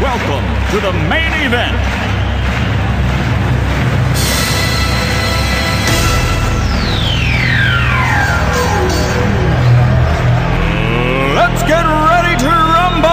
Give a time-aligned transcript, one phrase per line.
[0.00, 1.76] welcome to the main event.
[11.34, 13.06] Let's get ready to rumble!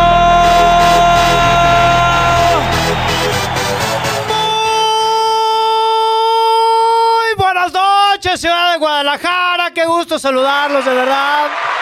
[7.07, 9.71] Muy buenas noches, ciudad de Guadalajara.
[9.73, 11.72] Qué gusto saludarlos, de verdad.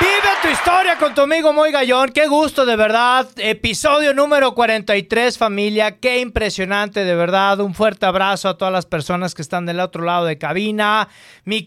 [0.00, 2.10] Vive tu historia con tu amigo Moy Gallón.
[2.10, 3.28] Qué gusto, de verdad.
[3.36, 5.98] Episodio número 43, familia.
[5.98, 7.60] Qué impresionante, de verdad.
[7.60, 11.08] Un fuerte abrazo a todas las personas que están del otro lado de cabina.
[11.44, 11.64] Mi,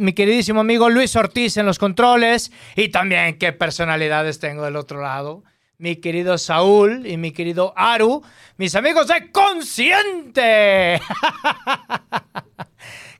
[0.00, 2.52] mi queridísimo amigo Luis Ortiz en los controles.
[2.76, 5.42] Y también qué personalidades tengo del otro lado.
[5.78, 8.22] Mi querido Saúl y mi querido Aru.
[8.56, 11.00] Mis amigos de Consciente.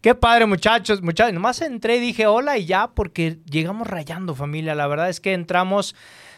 [0.02, 1.32] Qué padre, muchachos, muchachos.
[1.32, 4.74] Nomás entré y dije hola y ya, porque llegamos rayando, familia.
[4.74, 5.94] La verdad es que entramos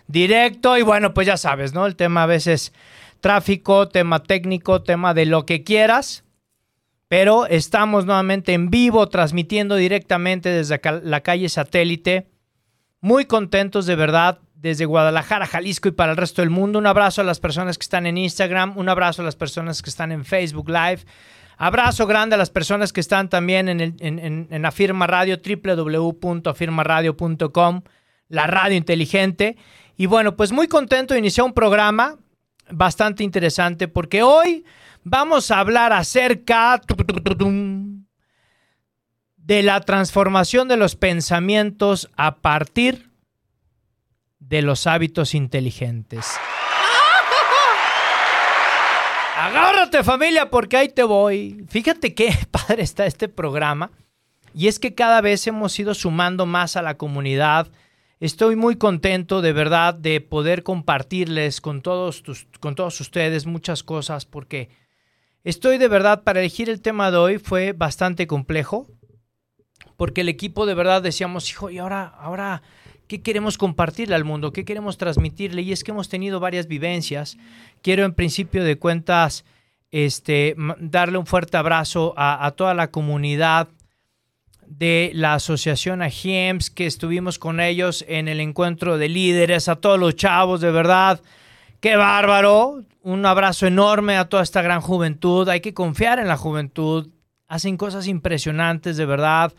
[0.06, 1.86] directo y bueno, pues ya sabes, ¿no?
[1.86, 2.74] El tema a veces
[3.20, 6.24] tráfico, tema técnico, tema de lo que quieras.
[7.08, 12.28] Pero estamos nuevamente en vivo, transmitiendo directamente desde la calle satélite.
[13.00, 16.78] Muy contentos de verdad desde Guadalajara, Jalisco y para el resto del mundo.
[16.78, 19.88] Un abrazo a las personas que están en Instagram, un abrazo a las personas que
[19.88, 21.00] están en Facebook Live.
[21.56, 25.38] Abrazo grande a las personas que están también en, el- en- en- en Afirma Radio,
[25.38, 27.83] www.afirmaradio.com,
[28.28, 29.56] la radio inteligente.
[29.96, 32.18] Y bueno, pues muy contento de iniciar un programa
[32.70, 34.64] bastante interesante porque hoy
[35.05, 36.80] vamos a hablar acerca
[39.36, 43.11] de la transformación de los pensamientos a partir
[44.39, 46.27] de los hábitos inteligentes.
[49.44, 51.66] Agárrate familia porque ahí te voy.
[51.68, 53.90] Fíjate qué padre está este programa.
[54.55, 57.68] Y es que cada vez hemos ido sumando más a la comunidad.
[58.20, 62.22] Estoy muy contento de verdad de poder compartirles con todos,
[62.58, 64.70] con todos ustedes muchas cosas porque
[65.42, 68.86] estoy de verdad para elegir el tema de hoy fue bastante complejo
[69.98, 72.62] porque el equipo de verdad decíamos, hijo, y ahora, ahora,
[73.06, 74.52] ¿qué queremos compartirle al mundo?
[74.52, 75.62] ¿Qué queremos transmitirle?
[75.62, 77.36] Y es que hemos tenido varias vivencias.
[77.82, 79.44] Quiero en principio de cuentas
[79.90, 83.68] este, darle un fuerte abrazo a, toda la comunidad
[84.66, 89.98] de la asociación AGIEMS, que estuvimos con ellos en el encuentro de líderes, a todos
[89.98, 91.20] los chavos, de verdad.
[91.80, 92.82] Qué bárbaro.
[93.02, 95.48] Un abrazo enorme a toda esta gran juventud.
[95.48, 97.10] Hay que confiar en la juventud.
[97.46, 99.52] Hacen cosas impresionantes, de verdad.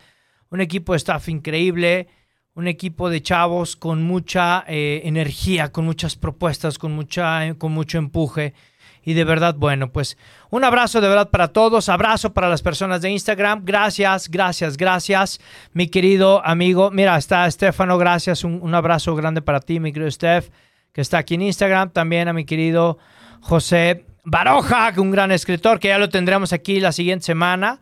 [0.50, 2.08] Un equipo de staff increíble.
[2.56, 7.98] Un equipo de chavos con mucha eh, energía, con muchas propuestas, con, mucha, con mucho
[7.98, 8.54] empuje.
[9.04, 10.18] Y de verdad, bueno, pues
[10.50, 13.62] un abrazo de verdad para todos, abrazo para las personas de Instagram.
[13.64, 15.40] Gracias, gracias, gracias,
[15.72, 16.90] mi querido amigo.
[16.90, 20.48] Mira, está Estefano, gracias, un, un abrazo grande para ti, mi querido Steph,
[20.92, 21.90] que está aquí en Instagram.
[21.90, 22.98] También a mi querido
[23.42, 27.78] José Baroja, un gran escritor, que ya lo tendremos aquí la siguiente semana.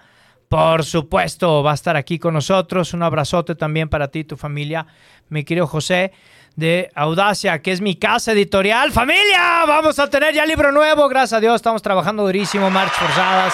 [0.54, 2.94] Por supuesto, va a estar aquí con nosotros.
[2.94, 4.86] Un abrazote también para ti y tu familia,
[5.28, 6.12] mi querido José
[6.54, 8.92] de Audacia, que es mi casa editorial.
[8.92, 9.64] ¡Familia!
[9.66, 11.56] Vamos a tener ya libro nuevo, gracias a Dios.
[11.56, 13.52] Estamos trabajando durísimo, marchas forzadas.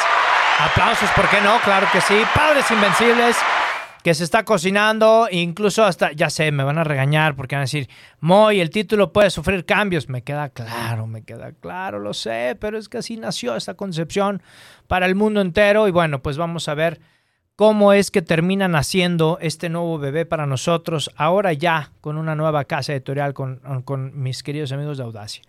[0.58, 1.58] Aplausos, ¿por qué no?
[1.60, 2.20] Claro que sí.
[2.34, 3.38] Padres Invencibles,
[4.02, 7.64] que se está cocinando, incluso hasta, ya sé, me van a regañar porque van a
[7.64, 7.88] decir,
[8.20, 10.08] Moy, el título puede sufrir cambios.
[10.08, 14.42] Me queda claro, me queda claro, lo sé, pero es que así nació esta concepción
[14.86, 15.86] para el mundo entero.
[15.86, 17.00] Y bueno, pues vamos a ver
[17.56, 22.64] cómo es que termina naciendo este nuevo bebé para nosotros, ahora ya con una nueva
[22.64, 25.42] casa editorial con, con mis queridos amigos de Audacia.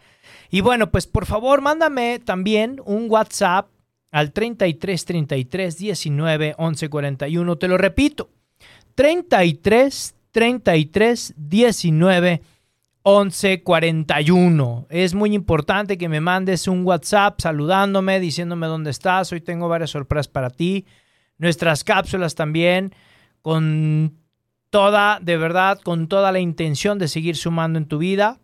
[0.50, 3.70] Y bueno, pues por favor, mándame también un WhatsApp
[4.12, 7.56] al 33 33 19 11 41.
[7.56, 8.30] Te lo repito,
[8.96, 12.42] 33 33 19
[13.04, 14.88] 11 41.
[14.90, 19.32] Es muy importante que me mandes un WhatsApp saludándome, diciéndome dónde estás.
[19.32, 20.86] Hoy tengo varias sorpresas para ti.
[21.38, 22.94] Nuestras cápsulas también,
[23.42, 24.20] con
[24.70, 28.40] toda, de verdad, con toda la intención de seguir sumando en tu vida,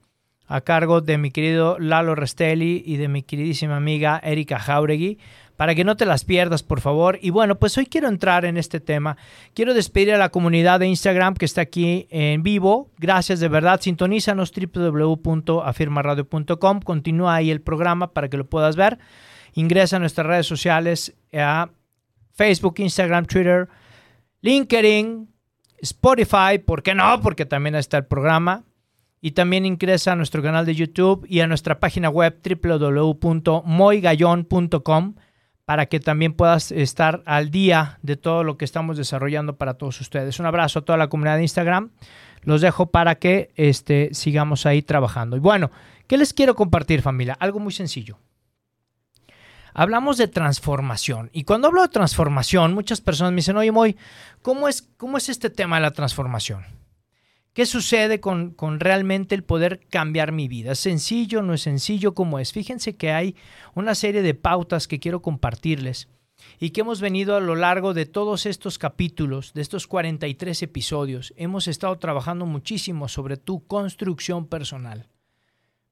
[0.47, 5.19] a cargo de mi querido Lalo Restelli y de mi queridísima amiga Erika Jauregui,
[5.57, 7.17] para que no te las pierdas, por favor.
[7.21, 9.17] Y bueno, pues hoy quiero entrar en este tema.
[9.55, 12.91] Quiero despedir a la comunidad de Instagram que está aquí en vivo.
[12.99, 13.81] Gracias de verdad.
[13.81, 16.81] Sintonízanos www.afirmaradio.com.
[16.81, 18.99] Continúa ahí el programa para que lo puedas ver.
[19.53, 21.71] Ingresa a nuestras redes sociales a
[22.35, 23.67] Facebook, Instagram, Twitter,
[24.41, 25.27] LinkedIn,
[25.79, 26.59] Spotify.
[26.63, 27.19] ¿Por qué no?
[27.21, 28.63] Porque también está el programa.
[29.19, 35.15] Y también ingresa a nuestro canal de YouTube y a nuestra página web www.moygallon.com
[35.67, 39.99] para que también puedas estar al día de todo lo que estamos desarrollando para todos
[39.99, 40.39] ustedes.
[40.39, 41.91] Un abrazo a toda la comunidad de Instagram.
[42.43, 45.35] Los dejo para que este, sigamos ahí trabajando.
[45.35, 45.69] Y bueno,
[46.07, 47.35] ¿qué les quiero compartir familia?
[47.37, 48.17] Algo muy sencillo.
[49.73, 51.31] Hablamos de transformación.
[51.33, 53.97] Y cuando hablo de transformación, muchas personas me dicen, oye, Moy,
[54.41, 56.76] ¿cómo es, cómo es este tema de la transformación?
[57.57, 60.73] ¿Qué sucede con, realmente el poder cambiar mi vida?
[60.73, 61.41] ¿Es sencillo?
[61.41, 62.13] ¿No es sencillo?
[62.13, 62.53] ¿Cómo es?
[62.53, 63.35] Fíjense que hay
[63.73, 66.07] una serie de pautas que quiero compartirles
[66.59, 71.33] y que hemos venido a lo largo de todos estos capítulos, de estos 43 episodios.
[71.35, 75.07] Hemos estado trabajando muchísimo sobre tu construcción personal.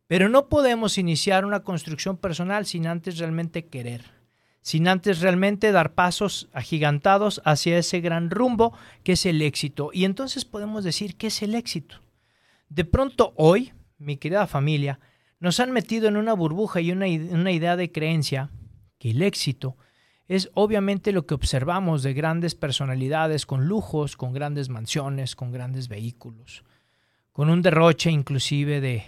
[0.06, 4.04] Pero no podemos iniciar una construcción personal sin antes realmente querer
[4.66, 9.92] sin antes realmente dar pasos agigantados hacia ese gran rumbo que es el éxito.
[9.94, 11.98] Y entonces podemos decir, ¿qué es el éxito?
[12.68, 15.00] De pronto hoy, mi querida familia,
[15.40, 18.50] nos han metido en una burbuja y una, una idea de creencia
[18.98, 19.78] que el éxito
[20.28, 25.90] es obviamente lo que observamos de grandes personalidades con lujos, con grandes mansiones, con grandes
[25.90, 26.64] vehículos,
[27.34, 29.04] con un derroche inclusive de,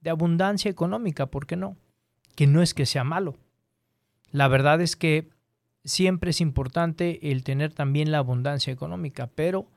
[0.00, 1.76] de abundancia económica, ¿por qué no?
[2.36, 3.36] Que no es que sea malo,
[4.32, 5.30] la verdad es que
[5.84, 9.68] siempre es importante el tener también la abundancia económica, pero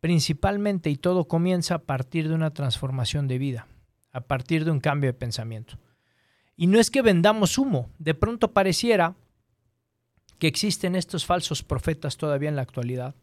[0.00, 3.66] principalmente y todo comienza a partir de una transformación de vida,
[4.12, 5.78] a partir de un cambio de pensamiento.
[6.56, 9.14] Y no es que vendamos humo, de pronto pareciera
[10.38, 13.14] que existen estos falsos profetas todavía en la actualidad,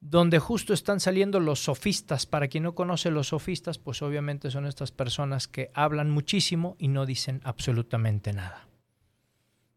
[0.00, 2.26] donde justo están saliendo los sofistas.
[2.26, 6.88] Para quien no conoce los sofistas, pues obviamente son estas personas que hablan muchísimo y
[6.88, 8.68] no dicen absolutamente nada.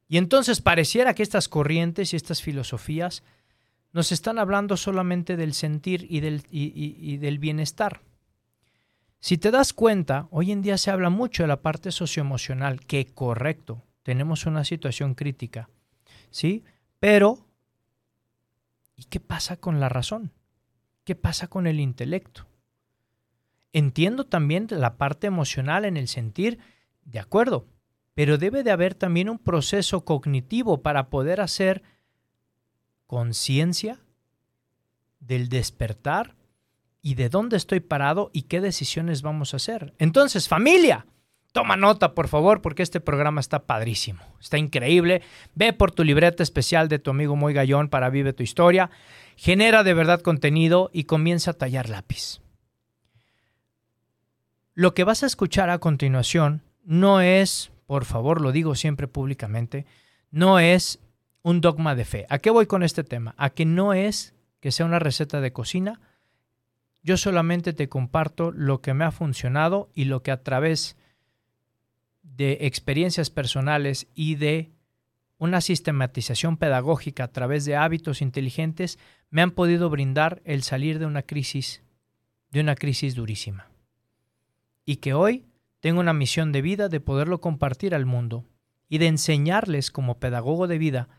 [0.07, 3.24] Y entonces pareciera que estas corrientes y estas filosofías
[3.92, 8.01] nos están hablando solamente del sentir y del, y, del bienestar.
[9.19, 13.07] Si te das cuenta, hoy en día se habla mucho de la parte socioemocional, que
[13.07, 15.69] correcto, tenemos una situación crítica,
[16.30, 16.63] ¿sí?
[17.00, 17.45] Pero,
[18.95, 20.31] ¿y qué pasa con la razón?
[21.04, 22.48] ¿Qué pasa con el intelecto?
[23.74, 26.59] Entiendo también la parte emocional en el sentir,
[27.04, 27.68] de acuerdo,
[28.17, 31.83] pero debe de haber también un proceso cognitivo para poder hacer
[33.05, 33.99] conciencia
[35.19, 36.33] del despertar
[37.03, 39.93] y de dónde estoy parado y qué decisiones vamos a hacer.
[39.99, 41.05] Entonces, familia,
[41.51, 45.21] toma nota, por favor, porque este programa está padrísimo, está increíble.
[45.53, 48.89] Ve por tu libreta especial de tu amigo Muy Gallón para Vive tu Historia,
[49.35, 52.41] genera de verdad contenido y comienza a tallar lápiz.
[54.73, 59.85] Lo que vas a escuchar a continuación no es por favor, lo digo siempre públicamente,
[60.29, 60.99] no es
[61.41, 62.25] un dogma de fe.
[62.29, 63.33] ¿A qué voy con este tema?
[63.37, 66.01] A que no es que sea una receta de cocina.
[67.01, 70.97] Yo solamente te comparto lo que me ha funcionado y lo que a través
[72.21, 74.71] de experiencias personales y de
[75.37, 78.99] una sistematización pedagógica a través de hábitos inteligentes
[79.29, 81.83] me han podido brindar el salir de una crisis,
[82.51, 83.69] de una crisis durísima.
[84.83, 85.45] Y que hoy
[85.79, 88.45] tengo una misión de vida de poderlo compartir al mundo
[88.89, 91.09] y de enseñarles como pedagogo de vida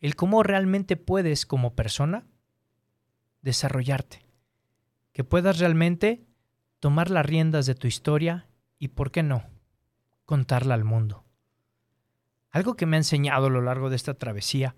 [0.00, 2.26] el cómo realmente puedes como persona
[3.42, 4.26] desarrollarte,
[5.12, 6.26] que puedas realmente
[6.80, 8.48] tomar las riendas de tu historia
[8.78, 9.44] y, ¿por qué no?,
[10.24, 11.24] contarla al mundo.
[12.50, 14.76] Algo que me ha enseñado a lo largo de esta travesía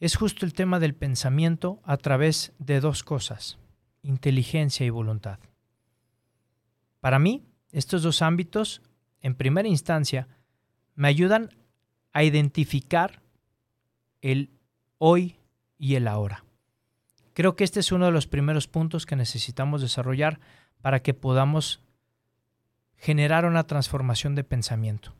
[0.00, 3.58] es justo el tema del pensamiento a través de dos cosas,
[4.02, 5.38] inteligencia y voluntad.
[7.00, 8.82] Para mí, estos dos ámbitos,
[9.20, 10.28] en primera instancia,
[10.94, 11.50] me ayudan
[12.12, 13.22] a identificar
[14.20, 14.50] el
[14.98, 15.36] hoy
[15.78, 16.44] y el ahora.
[17.34, 20.38] Creo que este es uno de los primeros puntos que necesitamos desarrollar
[20.82, 21.80] para que podamos
[22.96, 25.14] generar una transformación de pensamiento.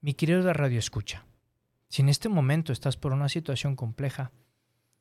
[0.00, 1.24] Mi querido radio escucha,
[1.88, 4.30] si en este momento estás por una situación compleja,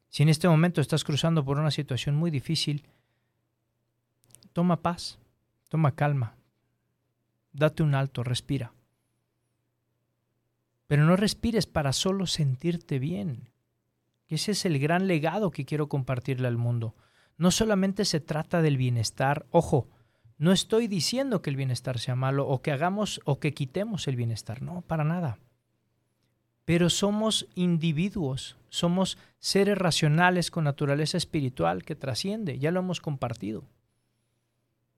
[0.10, 2.88] si en este momento estás cruzando por una situación muy difícil,
[4.58, 5.20] Toma paz,
[5.70, 6.34] toma calma,
[7.54, 8.74] date un alto, respira.
[10.88, 13.50] Pero no respires para solo sentirte bien.
[14.28, 16.96] Ese es el gran legado que quiero compartirle al mundo.
[17.38, 19.90] No solamente se trata del bienestar, ojo,
[20.40, 24.16] No estoy diciendo que el bienestar sea malo o que hagamos o que quitemos el
[24.16, 25.38] bienestar, no, para nada.
[26.66, 33.64] Pero somos individuos, somos seres racionales con naturaleza espiritual que trasciende, ya lo hemos compartido.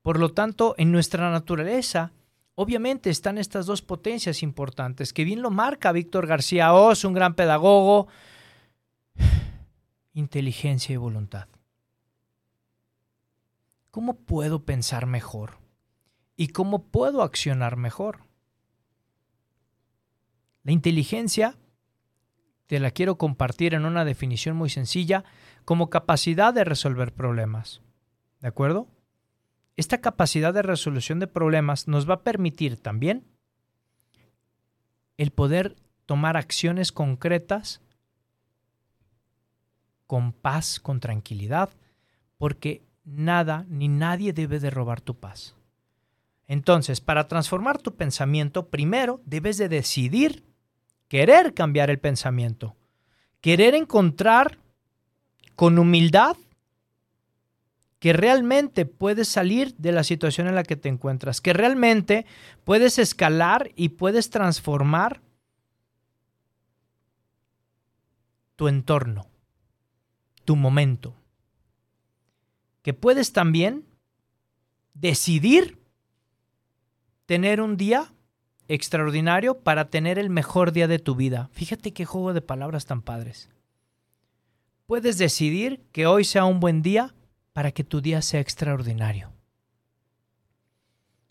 [0.01, 2.13] Por lo tanto, en nuestra naturaleza,
[2.56, 7.36] obviamente están estas dos potencias importantes, que bien lo marca Víctor García Oz, un gran
[7.36, 8.08] pedagogo,
[10.13, 11.48] inteligencia y voluntad.
[13.91, 15.58] ¿Cómo puedo pensar mejor?
[16.36, 18.20] ¿Y cómo puedo accionar mejor?
[20.63, 21.58] La inteligencia
[22.68, 25.24] te la quiero compartir en una definición muy sencilla
[25.65, 27.82] como capacidad de resolver problemas.
[28.41, 28.88] ¿De acuerdo?
[29.79, 33.24] Esta capacidad de resolución de problemas nos va a permitir también
[35.15, 37.79] el poder tomar acciones concretas
[40.05, 41.69] con paz, con tranquilidad,
[42.38, 45.55] porque nada ni nadie debe de robar tu paz.
[46.45, 50.43] Entonces, para transformar tu pensamiento, primero debes de decidir
[51.07, 52.75] querer cambiar el pensamiento,
[53.39, 54.57] querer encontrar
[55.55, 56.36] con humildad
[58.00, 62.25] que realmente puedes salir de la situación en la que te encuentras, que realmente
[62.63, 65.22] puedes escalar y puedes transformar
[68.56, 69.27] tu entorno,
[70.46, 71.20] tu momento
[72.82, 73.86] que puedes también
[74.94, 75.77] decidir
[77.25, 78.13] tener un día
[78.68, 81.50] extraordinario para tener el mejor día de tu vida.
[81.53, 83.50] Fíjate qué juego de palabras tan padres.
[84.86, 87.13] Puedes decidir que hoy sea un buen día
[87.60, 89.34] para que tu día sea extraordinario.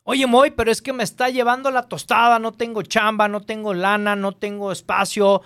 [0.05, 3.73] Oye, Moy, pero es que me está llevando la tostada, no tengo chamba, no tengo
[3.73, 5.41] lana, no tengo espacio,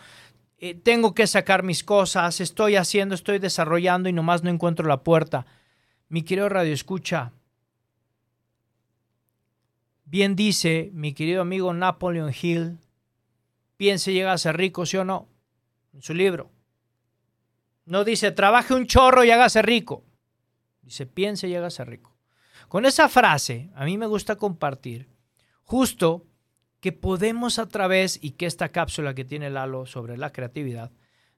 [0.58, 5.04] eh, tengo que sacar mis cosas, estoy haciendo, estoy desarrollando y nomás no encuentro la
[5.04, 5.46] puerta.
[6.08, 7.30] Mi querido Radio Escucha,
[10.04, 12.80] bien dice mi querido amigo Napoleon Hill,
[13.76, 15.28] piense llega a ser rico, sí o no,
[15.94, 16.50] en su libro.
[17.84, 20.02] No dice trabaje un chorro y hágase rico.
[20.82, 22.16] Dice piense y ser rico.
[22.68, 25.08] Con esa frase, a mí me gusta compartir
[25.64, 26.26] justo
[26.80, 30.90] que podemos a través, y que esta cápsula que tiene Lalo sobre la creatividad,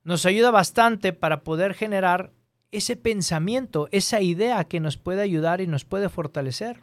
[0.03, 2.33] nos ayuda bastante para poder generar
[2.73, 6.83] ese pensamiento, esa idea que nos puede ayudar y nos puede fortalecer.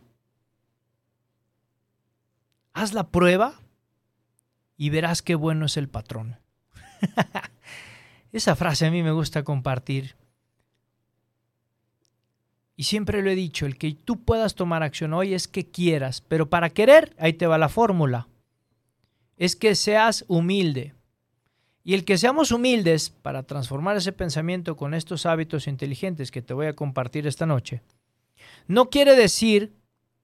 [2.74, 3.60] Haz la prueba
[4.77, 6.39] y verás qué bueno es el patrón.
[8.32, 10.15] esa frase a mí me gusta compartir.
[12.81, 16.21] Y siempre lo he dicho, el que tú puedas tomar acción hoy es que quieras,
[16.27, 18.27] pero para querer, ahí te va la fórmula.
[19.38, 20.95] Es que seas humilde.
[21.83, 26.55] Y el que seamos humildes para transformar ese pensamiento con estos hábitos inteligentes que te
[26.55, 27.83] voy a compartir esta noche,
[28.65, 29.75] no quiere decir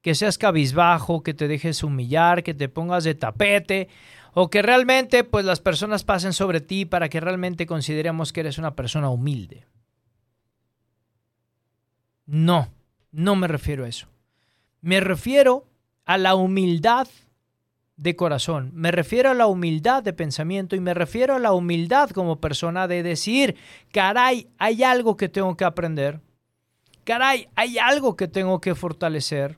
[0.01, 3.87] que seas cabizbajo, que te dejes humillar, que te pongas de tapete
[4.33, 8.57] o que realmente pues las personas pasen sobre ti para que realmente consideremos que eres
[8.57, 9.67] una persona humilde.
[12.27, 12.71] No,
[13.11, 14.07] no me refiero a eso.
[14.81, 15.65] Me refiero
[16.05, 17.07] a la humildad
[17.95, 18.71] de corazón.
[18.75, 22.87] Me refiero a la humildad de pensamiento y me refiero a la humildad como persona
[22.87, 23.55] de decir,
[23.91, 26.21] caray, hay algo que tengo que aprender.
[27.03, 29.57] Caray, hay algo que tengo que fortalecer.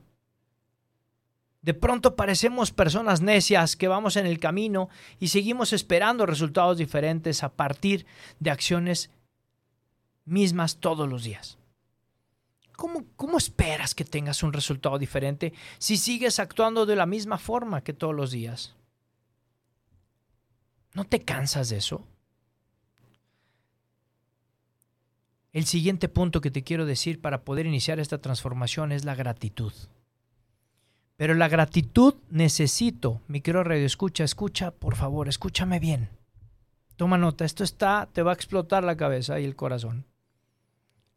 [1.61, 4.87] De pronto parecemos personas necias que vamos en el camino
[5.19, 8.05] y seguimos esperando resultados diferentes a partir
[8.39, 9.11] de acciones
[10.23, 11.58] mismas todos los días.
[12.79, 17.93] ¿Cómo, esperas que tengas un resultado diferente si sigues actuando de la misma forma que
[17.93, 18.75] todos los días?
[20.93, 22.07] ¿No te cansas de eso?
[25.51, 29.73] El siguiente punto que te quiero decir para poder iniciar esta transformación es la gratitud.
[31.17, 36.09] Pero la gratitud necesito, mi querido radio escucha, escucha, por favor, escúchame bien.
[36.95, 40.05] Toma nota, esto está, te va a explotar la cabeza y el corazón.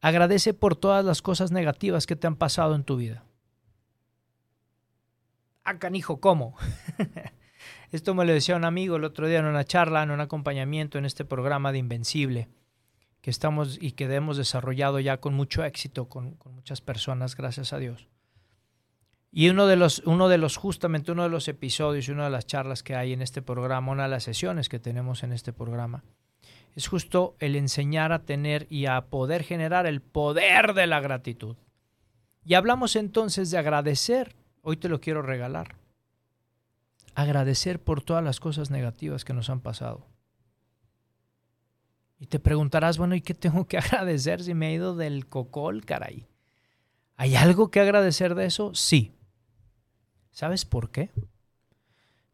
[0.02, 3.25] Agradece por todas las cosas negativas que te han pasado en tu vida.
[5.62, 6.56] Ah, canijo, ¿cómo?
[7.92, 10.99] Esto me lo decía un amigo el otro día en una charla, en un acompañamiento
[10.99, 12.49] en este programa de Invencible,
[13.21, 17.78] que estamos y que hemos desarrollado ya con mucho éxito con, muchas personas, gracias a
[17.78, 18.09] Dios.
[19.30, 22.30] Y uno de los, uno de los, justamente uno de los episodios y una de
[22.30, 25.52] las charlas que hay en este programa, una de las sesiones que tenemos en este
[25.52, 26.02] programa,
[26.74, 31.56] es justo el enseñar a tener y a poder generar el poder de la gratitud.
[32.44, 34.34] Y hablamos entonces de agradecer.
[34.62, 35.76] Hoy te lo quiero regalar.
[37.14, 40.06] Agradecer por todas las cosas negativas que nos han pasado.
[42.18, 45.84] Y te preguntarás, bueno, ¿y qué tengo que agradecer si me he ido del cocol,
[45.84, 46.26] caray?
[47.16, 48.74] ¿Hay algo que agradecer de eso?
[48.74, 49.12] Sí.
[50.30, 51.10] ¿Sabes por qué?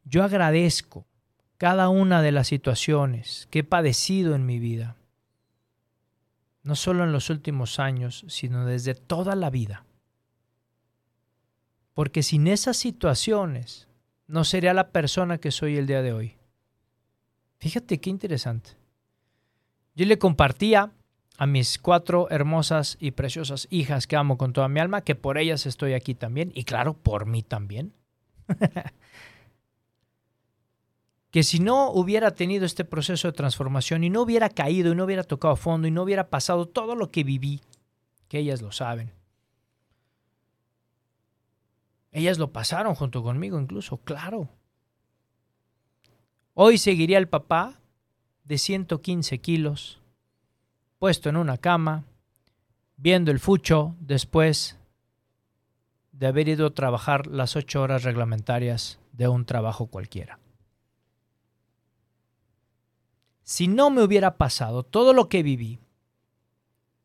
[0.04, 1.06] Yo agradezco
[1.58, 4.96] cada una de las situaciones que he padecido en mi vida,
[6.62, 9.84] no solo en los últimos años, sino desde toda la vida.
[11.94, 13.88] Porque sin esas situaciones
[14.28, 16.36] no sería la persona que soy el día de hoy.
[17.58, 18.70] Fíjate qué interesante.
[19.96, 20.92] Yo le compartía
[21.38, 25.38] a mis cuatro hermosas y preciosas hijas que amo con toda mi alma, que por
[25.38, 27.94] ellas estoy aquí también, y claro, por mí también.
[31.30, 35.04] que si no hubiera tenido este proceso de transformación y no hubiera caído y no
[35.04, 37.60] hubiera tocado fondo y no hubiera pasado todo lo que viví,
[38.28, 39.12] que ellas lo saben.
[42.12, 44.48] Ellas lo pasaron junto conmigo incluso, claro.
[46.54, 47.78] Hoy seguiría el papá
[48.44, 50.00] de 115 kilos,
[50.98, 52.04] puesto en una cama,
[52.96, 54.78] viendo el fucho después
[56.12, 60.40] de haber ido a trabajar las ocho horas reglamentarias de un trabajo cualquiera.
[63.48, 65.78] Si no me hubiera pasado todo lo que viví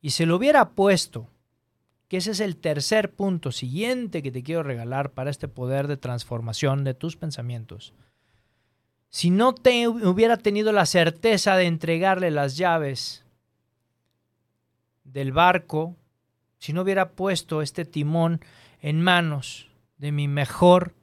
[0.01, 1.29] y se lo hubiera puesto,
[2.09, 5.95] que ese es el tercer punto siguiente que te quiero regalar para este poder de
[5.95, 7.93] transformación de tus pensamientos,
[9.07, 13.23] si no te hubiera tenido la certeza de entregarle las llaves
[15.05, 15.95] del barco,
[16.57, 18.41] si no hubiera puesto este timón
[18.81, 20.93] en manos de mi mejor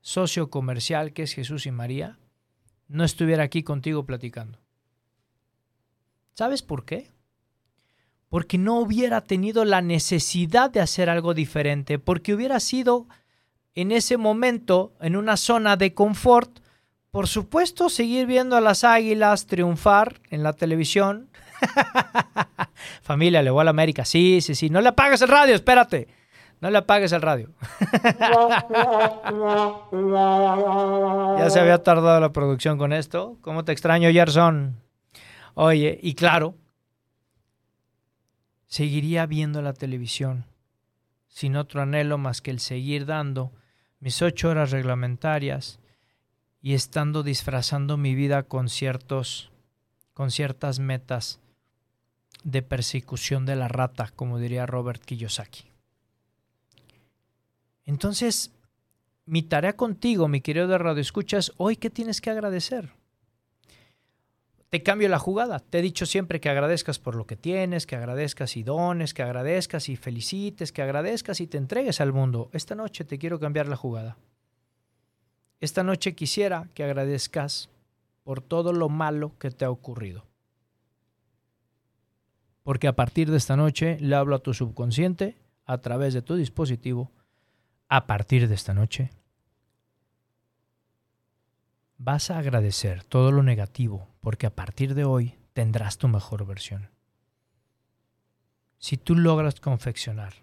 [0.00, 2.18] socio comercial que es Jesús y María,
[2.88, 4.58] no estuviera aquí contigo platicando.
[6.34, 7.10] ¿Sabes por qué?
[8.28, 13.06] Porque no hubiera tenido la necesidad de hacer algo diferente, porque hubiera sido
[13.74, 16.60] en ese momento en una zona de confort,
[17.10, 21.30] por supuesto seguir viendo a las águilas triunfar en la televisión.
[23.02, 24.04] Familia, le voy a la América.
[24.04, 24.68] Sí, sí, sí.
[24.68, 26.08] No le apagues el radio, espérate.
[26.60, 27.50] No le apagues el radio.
[31.38, 33.36] ya se había tardado la producción con esto.
[33.42, 34.80] ¿Cómo te extraño, Gerson?
[35.54, 36.54] Oye, y claro,
[38.66, 40.46] seguiría viendo la televisión
[41.28, 43.52] sin otro anhelo más que el seguir dando
[44.00, 45.80] mis ocho horas reglamentarias
[46.62, 49.50] y estando disfrazando mi vida con ciertos
[50.14, 51.40] con ciertas metas
[52.42, 55.75] de persecución de la rata, como diría Robert Kiyosaki.
[57.86, 58.52] Entonces,
[59.24, 62.90] mi tarea contigo, mi querido de Radio Escuchas, hoy, ¿qué tienes que agradecer?
[64.70, 65.60] Te cambio la jugada.
[65.60, 69.22] Te he dicho siempre que agradezcas por lo que tienes, que agradezcas y dones, que
[69.22, 72.50] agradezcas y felicites, que agradezcas y te entregues al mundo.
[72.52, 74.18] Esta noche te quiero cambiar la jugada.
[75.60, 77.70] Esta noche quisiera que agradezcas
[78.24, 80.26] por todo lo malo que te ha ocurrido.
[82.64, 86.34] Porque a partir de esta noche le hablo a tu subconsciente a través de tu
[86.34, 87.12] dispositivo
[87.88, 89.10] a partir de esta noche,
[91.98, 96.90] vas a agradecer todo lo negativo porque a partir de hoy tendrás tu mejor versión.
[98.78, 100.34] Si tú logras confeccionar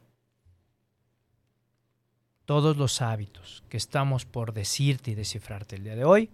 [2.46, 6.32] todos los hábitos que estamos por decirte y descifrarte el día de hoy,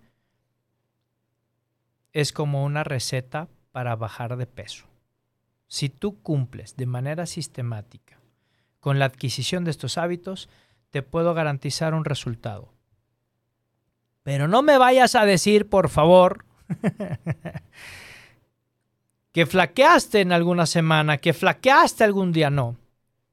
[2.13, 4.85] es como una receta para bajar de peso.
[5.67, 8.19] Si tú cumples de manera sistemática
[8.79, 10.49] con la adquisición de estos hábitos,
[10.89, 12.73] te puedo garantizar un resultado.
[14.23, 16.45] Pero no me vayas a decir, por favor,
[19.31, 22.49] que flaqueaste en alguna semana, que flaqueaste algún día.
[22.49, 22.77] No.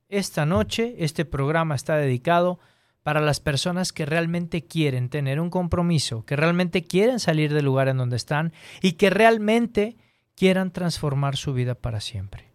[0.08, 2.60] Esta noche este programa está dedicado
[3.02, 7.88] para las personas que realmente quieren tener un compromiso, que realmente quieren salir del lugar
[7.88, 9.96] en donde están y que realmente
[10.34, 12.52] quieran transformar su vida para siempre.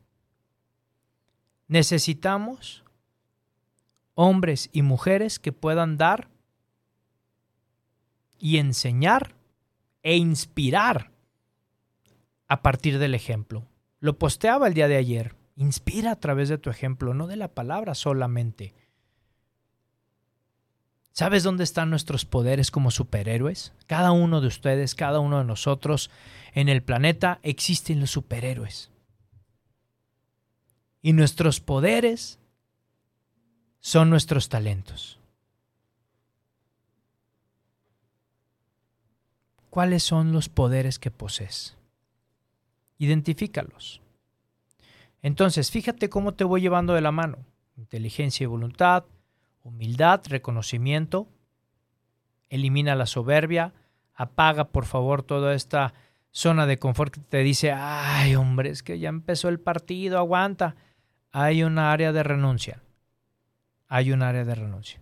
[1.67, 2.83] Necesitamos
[4.15, 6.29] hombres y mujeres que puedan dar
[8.39, 9.35] y enseñar
[10.03, 11.11] e inspirar
[12.47, 13.67] a partir del ejemplo.
[13.99, 15.35] Lo posteaba el día de ayer.
[15.55, 18.73] Inspira a través de tu ejemplo, no de la palabra solamente.
[21.13, 23.73] ¿Sabes dónde están nuestros poderes como superhéroes?
[23.85, 26.09] Cada uno de ustedes, cada uno de nosotros
[26.53, 28.91] en el planeta existen los superhéroes.
[31.01, 32.39] Y nuestros poderes
[33.81, 35.19] son nuestros talentos.
[39.71, 41.77] ¿Cuáles son los poderes que posees?
[42.99, 44.01] Identifícalos.
[45.23, 47.39] Entonces, fíjate cómo te voy llevando de la mano.
[47.75, 49.05] Inteligencia y voluntad,
[49.63, 51.27] humildad, reconocimiento,
[52.49, 53.73] elimina la soberbia,
[54.13, 55.93] apaga por favor toda esta
[56.29, 60.75] zona de confort que te dice, ay hombre, es que ya empezó el partido, aguanta.
[61.31, 62.83] Hay una área de renuncia
[63.91, 65.01] hay un área de renuncia.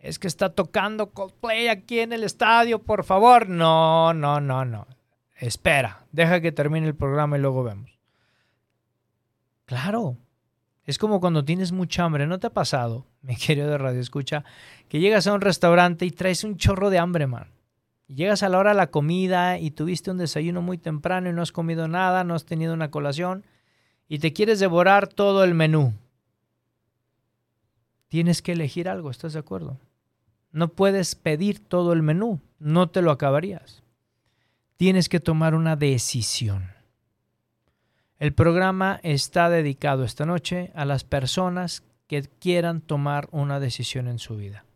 [0.00, 3.48] Es que está tocando Coldplay aquí en el estadio, por favor.
[3.48, 4.88] No, no, no, no.
[5.36, 7.96] Espera, deja que termine el programa y luego vemos.
[9.66, 10.16] Claro,
[10.84, 12.26] es como cuando tienes mucha hambre.
[12.26, 14.44] ¿No te ha pasado, mi querido de radio escucha,
[14.88, 17.52] que llegas a un restaurante y traes un chorro de hambre, man?
[18.08, 21.40] Llegas a la hora de la comida y tuviste un desayuno muy temprano y no
[21.40, 23.46] has comido nada, no has tenido una colación
[24.08, 25.94] y te quieres devorar todo el menú.
[28.12, 29.80] Tienes que elegir algo, ¿estás de acuerdo?
[30.50, 33.82] No puedes pedir todo el menú, no te lo acabarías.
[34.76, 36.72] Tienes que tomar una decisión.
[38.18, 44.18] El programa está dedicado esta noche a las personas que quieran tomar una decisión en
[44.18, 44.66] su vida.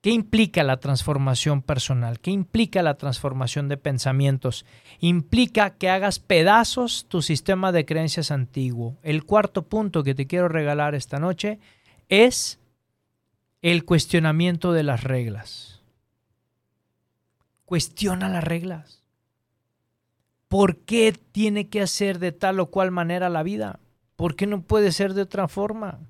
[0.00, 2.18] ¿Qué implica la transformación personal?
[2.18, 4.66] ¿Qué implica la transformación de pensamientos?
[4.98, 8.96] Implica que hagas pedazos tu sistema de creencias antiguo.
[9.04, 11.60] El cuarto punto que te quiero regalar esta noche
[12.12, 12.58] es
[13.62, 15.80] el cuestionamiento de las reglas.
[17.64, 19.02] Cuestiona las reglas.
[20.46, 23.80] ¿Por qué tiene que hacer de tal o cual manera la vida?
[24.14, 26.00] ¿Por qué no puede ser de otra forma?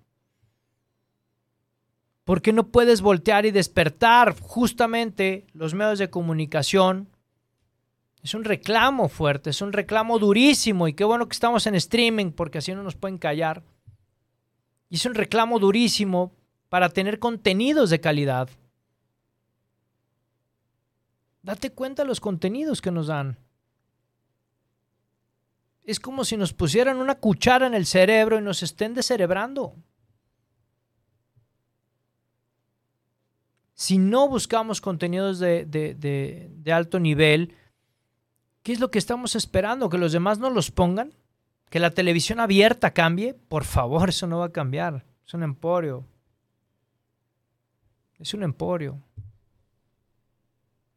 [2.24, 7.10] ¿Por qué no puedes voltear y despertar justamente los medios de comunicación?
[8.24, 12.32] Es un reclamo fuerte, es un reclamo durísimo y qué bueno que estamos en streaming
[12.32, 13.62] porque así no nos pueden callar.
[14.92, 16.32] Y es un reclamo durísimo
[16.68, 18.50] para tener contenidos de calidad.
[21.42, 23.38] Date cuenta de los contenidos que nos dan.
[25.84, 29.74] Es como si nos pusieran una cuchara en el cerebro y nos estén descerebrando.
[33.82, 37.56] si no buscamos contenidos de, alto nivel,
[38.62, 39.88] ¿qué es lo que estamos esperando?
[39.88, 41.12] ¿Que los demás no los pongan?
[41.72, 43.32] ¿Que la televisión abierta cambie?
[43.32, 45.06] Por favor, eso no va a cambiar.
[45.26, 46.06] Es un emporio.
[48.18, 49.02] Es un emporio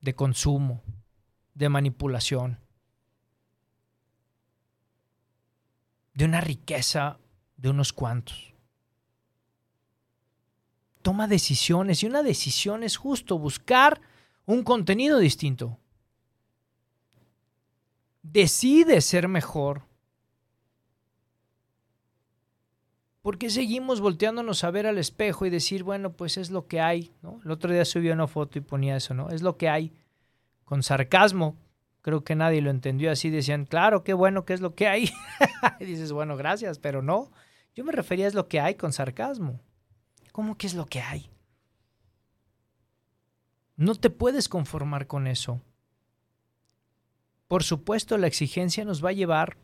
[0.01, 0.83] de consumo,
[1.53, 2.59] de manipulación,
[6.13, 7.17] de una riqueza
[7.57, 8.55] de unos cuantos
[11.05, 14.01] toma decisiones y una decisión es justo buscar
[14.47, 15.77] un contenido distinto.
[18.23, 19.83] Decide ser mejor.
[23.25, 26.79] ¿Por qué seguimos volteándonos a ver al espejo y decir, bueno, pues es lo que
[26.79, 27.11] hay?
[27.43, 29.31] El otro día subió una foto y ponía eso, ¿no?
[29.31, 29.91] Es lo que hay.
[30.63, 31.57] Con sarcasmo.
[32.03, 33.31] Creo que nadie lo entendió así.
[33.31, 35.11] Decían, claro, qué bueno que es lo que hay.
[35.79, 37.31] y dices, bueno, gracias, pero no.
[37.73, 39.59] Yo me refería a es lo que hay con sarcasmo.
[40.31, 41.27] ¿Cómo que es lo que hay?
[43.75, 45.63] No te puedes conformar con eso.
[47.47, 49.57] Por supuesto, la exigencia nos va a llevar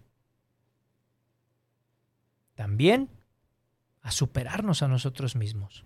[2.56, 3.20] también
[4.02, 5.86] a superarnos a nosotros mismos.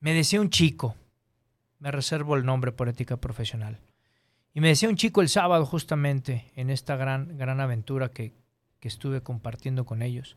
[0.00, 0.96] Me decía un chico,
[1.78, 3.78] me reservo el nombre por ética profesional,
[4.54, 8.32] y me decía un chico el sábado justamente en esta gran, gran aventura que,
[8.80, 10.36] que estuve compartiendo con ellos.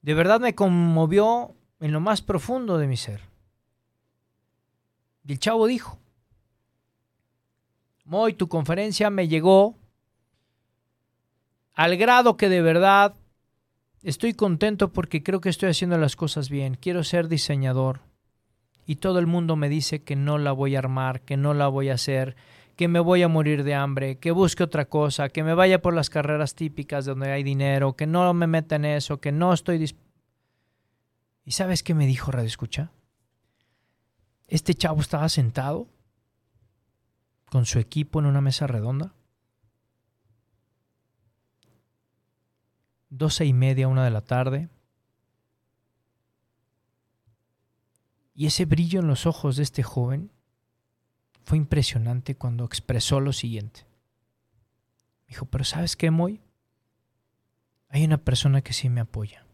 [0.00, 3.20] De verdad me conmovió en lo más profundo de mi ser.
[5.24, 5.98] Y el chavo dijo,
[8.04, 9.76] Moy, tu conferencia me llegó
[11.74, 13.14] al grado que de verdad
[14.02, 16.74] estoy contento porque creo que estoy haciendo las cosas bien.
[16.74, 18.00] Quiero ser diseñador.
[18.86, 21.68] Y todo el mundo me dice que no la voy a armar, que no la
[21.68, 22.34] voy a hacer,
[22.76, 25.94] que me voy a morir de hambre, que busque otra cosa, que me vaya por
[25.94, 29.78] las carreras típicas donde hay dinero, que no me meta en eso, que no estoy
[29.78, 30.12] dispuesto
[31.44, 32.92] ¿Y sabes qué me dijo Radio Escucha?
[34.46, 35.88] Este chavo estaba sentado
[37.46, 39.14] con su equipo en una mesa redonda.
[43.14, 44.68] Doce y media, una de la tarde.
[48.34, 50.30] Y ese brillo en los ojos de este joven
[51.44, 53.86] fue impresionante cuando expresó lo siguiente.
[55.28, 56.40] Dijo, pero ¿sabes qué, Moy?
[57.88, 59.44] Hay una persona que sí me apoya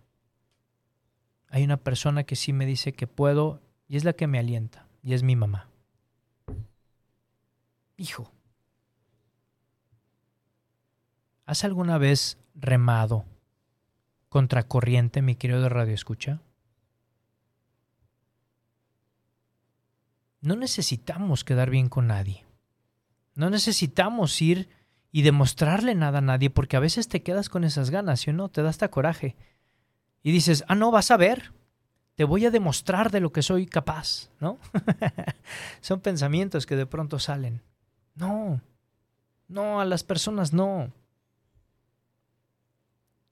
[1.51, 4.87] hay una persona que sí me dice que puedo y es la que me alienta,
[5.03, 5.71] y es mi mamá.
[7.97, 8.31] Hijo,
[11.47, 13.25] ¿has alguna vez remado
[14.29, 16.41] contracorriente, mi querido de Radio Escucha?
[20.41, 22.45] No necesitamos quedar bien con nadie.
[23.35, 24.69] No necesitamos ir
[25.11, 28.33] y demostrarle nada a nadie, porque a veces te quedas con esas ganas, ¿sí o
[28.33, 28.49] no?
[28.49, 29.37] Te da hasta coraje
[30.23, 31.53] y dices, ah, no, vas a ver,
[32.15, 34.59] te voy a demostrar de lo que soy capaz, ¿no?
[35.81, 37.63] Son pensamientos que de pronto salen.
[38.15, 38.61] No,
[39.47, 40.93] no, a las personas no.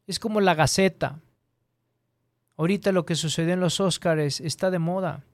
[0.07, 1.21] Es como la Gaceta,
[2.57, 5.25] Ahorita lo que sucedió en los Óscares está de moda.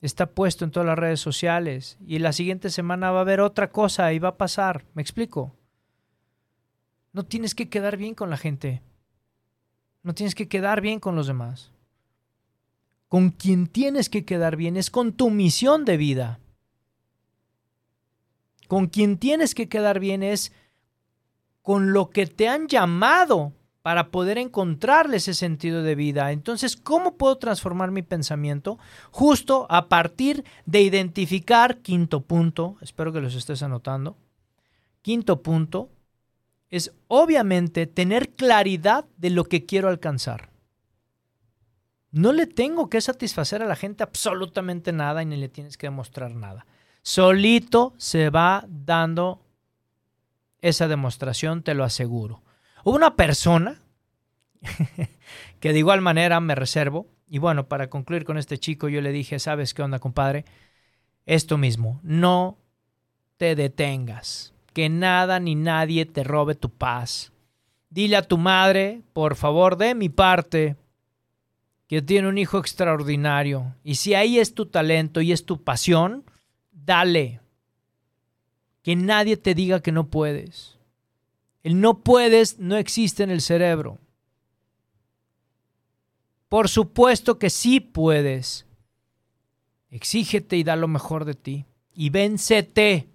[0.00, 1.96] Está puesto en todas las redes sociales.
[2.04, 4.84] Y la siguiente semana va a haber otra cosa y va a pasar.
[4.94, 5.54] ¿Me explico?
[7.12, 8.82] No tienes que quedar bien con la gente.
[10.02, 11.70] No tienes que quedar bien con los demás.
[13.08, 16.40] Con quien tienes que quedar bien es con tu misión de vida.
[18.66, 20.52] Con quien tienes que quedar bien es
[21.64, 26.30] con lo que te han llamado para poder encontrarle ese sentido de vida.
[26.30, 28.78] Entonces, ¿cómo puedo transformar mi pensamiento?
[29.10, 34.18] Justo a partir de identificar, quinto punto, espero que los estés anotando,
[35.00, 35.88] quinto punto,
[36.68, 40.50] es obviamente tener claridad de lo que quiero alcanzar.
[42.10, 45.86] No le tengo que satisfacer a la gente absolutamente nada y ni le tienes que
[45.86, 46.66] demostrar nada.
[47.00, 49.43] Solito se va dando
[50.64, 52.42] esa demostración, te lo aseguro.
[52.84, 53.82] Hubo una persona
[55.60, 59.12] que de igual manera me reservo, y bueno, para concluir con este chico, yo le
[59.12, 60.46] dije, ¿sabes qué onda, compadre?
[61.26, 62.58] Esto mismo, no
[63.36, 67.32] te detengas, que nada ni nadie te robe tu paz.
[67.90, 70.76] Dile a tu madre, por favor, de mi parte,
[71.88, 73.74] que tiene un hijo extraordinario.
[73.84, 76.24] Y si ahí es tu talento y es tu pasión,
[76.72, 77.40] dale.
[78.84, 80.78] Que nadie te diga que no puedes.
[81.62, 83.98] El no puedes no existe en el cerebro.
[86.50, 88.66] Por supuesto que sí puedes.
[89.90, 91.64] Exígete y da lo mejor de ti.
[91.94, 93.08] Y véncete.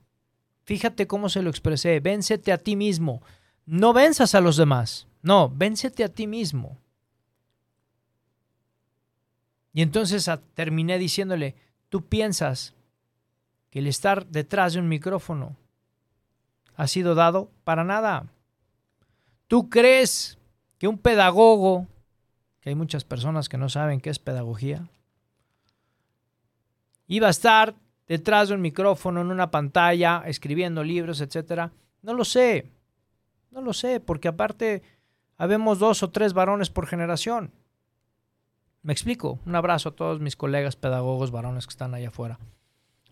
[0.64, 2.00] Fíjate cómo se lo expresé.
[2.00, 3.22] Véncete a ti mismo.
[3.68, 5.08] No venzas a los demás.
[5.22, 6.80] No, véncete a ti mismo.
[9.72, 11.56] Y entonces terminé diciéndole,
[11.90, 12.74] tú piensas
[13.70, 15.56] que el estar detrás de un micrófono
[16.76, 18.28] ha sido dado para nada.
[19.48, 20.38] ¿Tú crees
[20.78, 21.88] que un pedagogo,
[22.62, 24.88] que hay muchas personas que no saben qué es pedagogía,
[27.08, 27.76] iba a estar
[28.08, 31.72] detrás de un micrófono en una pantalla escribiendo libros, etcétera?
[32.02, 32.72] No lo sé.
[33.52, 34.84] No lo sé, porque aparte
[35.38, 37.52] habemos dos o tres varones por generación.
[38.84, 39.40] Me explico.
[39.46, 42.40] Un abrazo a todos mis colegas pedagogos varones que están allá afuera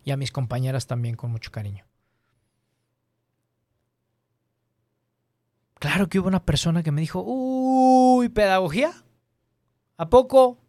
[0.07, 1.85] y a mis compañeras también con mucho cariño.
[5.79, 8.93] Claro que hubo una persona que me dijo, uy, pedagogía.
[9.97, 10.59] ¿A poco?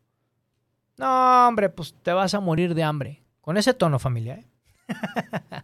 [0.96, 3.22] No, hombre, pues te vas a morir de hambre.
[3.40, 4.34] Con ese tono familia.
[4.34, 4.46] ¿eh?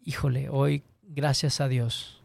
[0.00, 2.22] Híjole, hoy, gracias a Dios,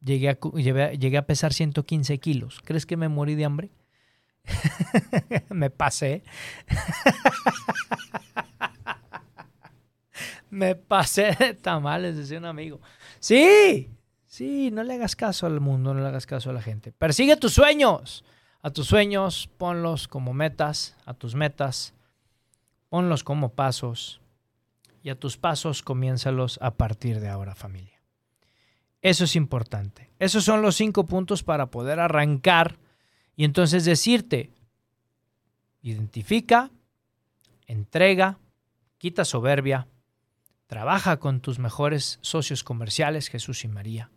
[0.00, 2.60] llegué a, llegué a pesar 115 kilos.
[2.64, 3.70] ¿Crees que me morí de hambre?
[5.50, 6.22] me pasé.
[10.50, 12.80] me pasé de tamales, decía un amigo.
[13.18, 13.90] Sí,
[14.26, 16.92] sí, no le hagas caso al mundo, no le hagas caso a la gente.
[16.92, 18.24] Persigue tus sueños.
[18.62, 21.92] A tus sueños, ponlos como metas, a tus metas,
[22.88, 24.22] ponlos como pasos.
[25.02, 28.00] Y a tus pasos, comiénzalos a partir de ahora, familia.
[29.02, 30.10] Eso es importante.
[30.18, 32.78] Esos son los cinco puntos para poder arrancar
[33.36, 34.52] y entonces decirte,
[35.82, 36.70] identifica,
[37.66, 38.38] entrega,
[38.98, 39.88] quita soberbia,
[40.66, 44.10] trabaja con tus mejores socios comerciales, Jesús y María.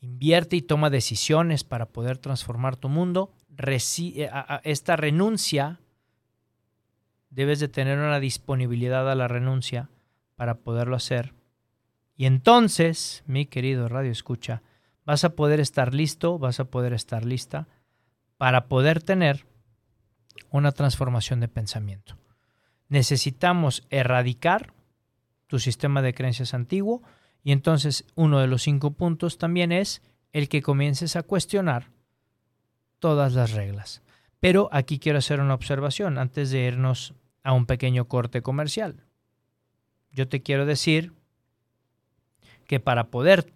[0.00, 3.32] Invierte y toma decisiones para poder transformar tu mundo.
[3.58, 4.30] Eh,
[4.62, 5.80] esta renuncia,
[7.28, 9.90] debes de tener una disponibilidad a la renuncia
[10.36, 11.34] para poderlo hacer.
[12.16, 14.62] Y entonces, mi querido Radio Escucha,
[15.04, 17.68] vas a poder estar listo, vas a poder estar lista
[18.40, 19.44] para poder tener
[20.48, 22.16] una transformación de pensamiento.
[22.88, 24.72] Necesitamos erradicar
[25.46, 27.02] tu sistema de creencias antiguo
[27.44, 30.00] y entonces uno de los cinco puntos también es
[30.32, 31.90] el que comiences a cuestionar
[32.98, 34.00] todas las reglas.
[34.40, 39.04] Pero aquí quiero hacer una observación antes de irnos a un pequeño corte comercial.
[40.12, 41.12] Yo te quiero decir
[42.66, 43.52] que para poder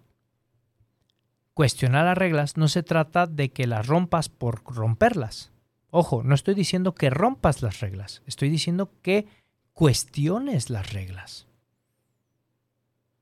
[1.54, 5.52] cuestionar las reglas no se trata de que las rompas por romperlas.
[5.90, 9.26] Ojo, no estoy diciendo que rompas las reglas, estoy diciendo que
[9.72, 11.46] cuestiones las reglas.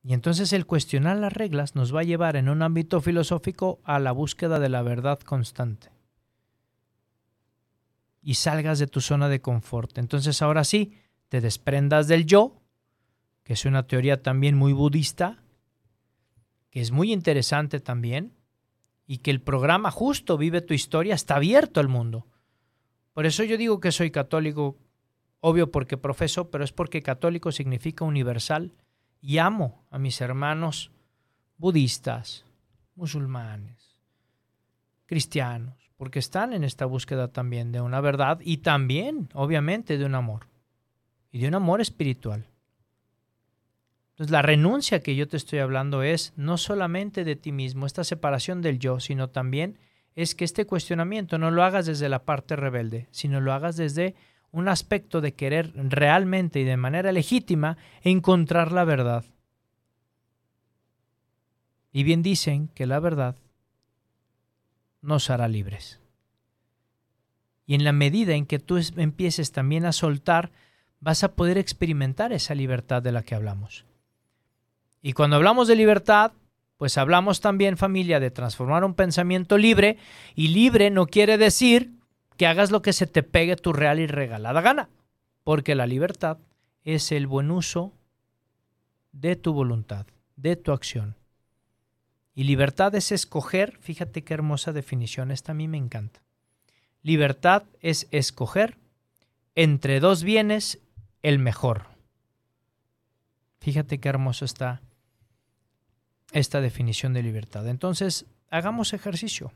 [0.02, 3.98] Y entonces el cuestionar las reglas nos va a llevar en un ámbito filosófico a
[4.00, 5.90] la búsqueda de la verdad constante.
[8.22, 9.98] Y salgas de tu zona de confort.
[9.98, 12.60] Entonces ahora sí, te desprendas del yo,
[13.44, 15.41] que es una teoría también muy budista,
[16.72, 18.32] que es muy interesante también,
[19.06, 22.26] y que el programa justo Vive tu historia está abierto al mundo.
[23.12, 24.78] Por eso yo digo que soy católico,
[25.40, 28.72] obvio porque profeso, pero es porque católico significa universal
[29.20, 30.90] y amo a mis hermanos
[31.58, 32.46] budistas,
[32.94, 34.00] musulmanes,
[35.04, 40.14] cristianos, porque están en esta búsqueda también de una verdad y también, obviamente, de un
[40.14, 40.48] amor,
[41.30, 42.46] y de un amor espiritual.
[44.12, 48.04] Entonces, la renuncia que yo te estoy hablando es no solamente de ti mismo, esta
[48.04, 49.78] separación del yo, sino también
[50.14, 54.14] es que este cuestionamiento no lo hagas desde la parte rebelde, sino lo hagas desde
[54.50, 59.24] un aspecto de querer realmente y de manera legítima encontrar la verdad.
[61.90, 63.36] Y bien dicen que la verdad
[65.00, 66.00] nos hará libres.
[67.66, 70.52] Y en la medida en que tú empieces también a soltar,
[71.00, 73.86] vas a poder experimentar esa libertad de la que hablamos.
[75.02, 76.32] Y cuando hablamos de libertad,
[76.76, 79.98] pues hablamos también familia de transformar un pensamiento libre
[80.36, 81.92] y libre no quiere decir
[82.36, 84.88] que hagas lo que se te pegue tu real y regalada gana,
[85.42, 86.38] porque la libertad
[86.84, 87.92] es el buen uso
[89.10, 91.16] de tu voluntad, de tu acción.
[92.34, 96.22] Y libertad es escoger, fíjate qué hermosa definición, esta a mí me encanta.
[97.02, 98.78] Libertad es escoger
[99.54, 100.78] entre dos bienes
[101.22, 101.86] el mejor.
[103.60, 104.80] Fíjate qué hermoso está
[106.32, 107.68] esta definición de libertad.
[107.68, 109.52] Entonces, hagamos ejercicio.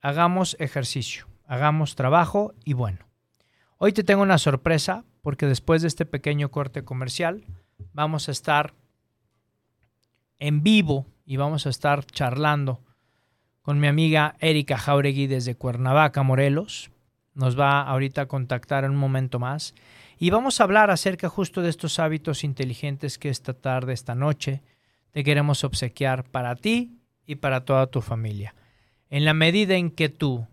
[0.00, 3.06] Hagamos ejercicio, hagamos trabajo y bueno.
[3.78, 7.44] Hoy te tengo una sorpresa porque después de este pequeño corte comercial
[7.92, 8.74] vamos a estar
[10.38, 12.80] en vivo y vamos a estar charlando
[13.62, 16.90] con mi amiga Erika Jauregui desde Cuernavaca, Morelos.
[17.34, 19.74] Nos va ahorita a contactar en un momento más
[20.18, 24.62] y vamos a hablar acerca justo de estos hábitos inteligentes que esta tarde, esta noche,
[25.10, 28.54] te queremos obsequiar para ti y para toda tu familia.
[29.10, 30.46] En la medida en que tú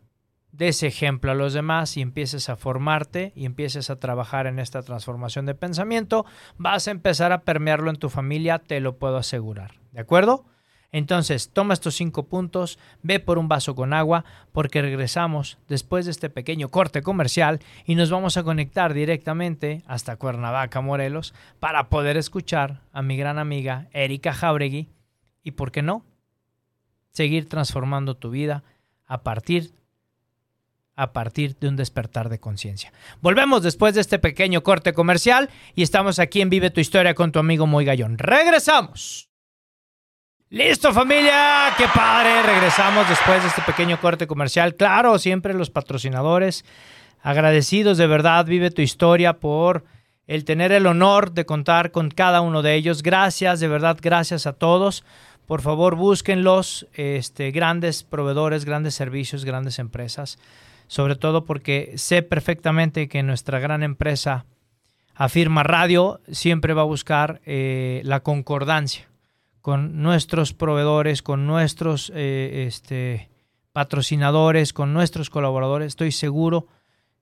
[0.52, 4.84] des ejemplo a los demás y empieces a formarte y empieces a trabajar en esta
[4.84, 6.26] transformación de pensamiento,
[6.58, 9.80] vas a empezar a permearlo en tu familia, te lo puedo asegurar.
[9.92, 10.46] ¿De acuerdo?
[10.94, 16.12] Entonces, toma estos cinco puntos, ve por un vaso con agua, porque regresamos después de
[16.12, 22.16] este pequeño corte comercial y nos vamos a conectar directamente hasta Cuernavaca, Morelos, para poder
[22.16, 24.88] escuchar a mi gran amiga Erika Jauregui
[25.42, 26.06] y, ¿por qué no?,
[27.10, 28.64] seguir transformando tu vida
[29.06, 29.74] a partir
[30.96, 32.94] a partir de un despertar de conciencia.
[33.20, 37.32] Volvemos después de este pequeño corte comercial y estamos aquí en Vive tu historia con
[37.32, 38.20] tu amigo Moy Gallón.
[38.20, 39.33] Regresamos.
[40.54, 44.76] Listo familia, qué padre, regresamos después de este pequeño corte comercial.
[44.76, 46.64] Claro, siempre los patrocinadores,
[47.24, 49.84] agradecidos de verdad, vive tu historia por
[50.28, 53.02] el tener el honor de contar con cada uno de ellos.
[53.02, 55.04] Gracias, de verdad, gracias a todos.
[55.48, 60.38] Por favor, búsquenlos, este, grandes proveedores, grandes servicios, grandes empresas.
[60.86, 64.46] Sobre todo porque sé perfectamente que nuestra gran empresa,
[65.16, 69.08] Afirma Radio, siempre va a buscar eh, la concordancia
[69.64, 73.30] con nuestros proveedores, con nuestros eh, este,
[73.72, 75.88] patrocinadores, con nuestros colaboradores.
[75.88, 76.68] Estoy seguro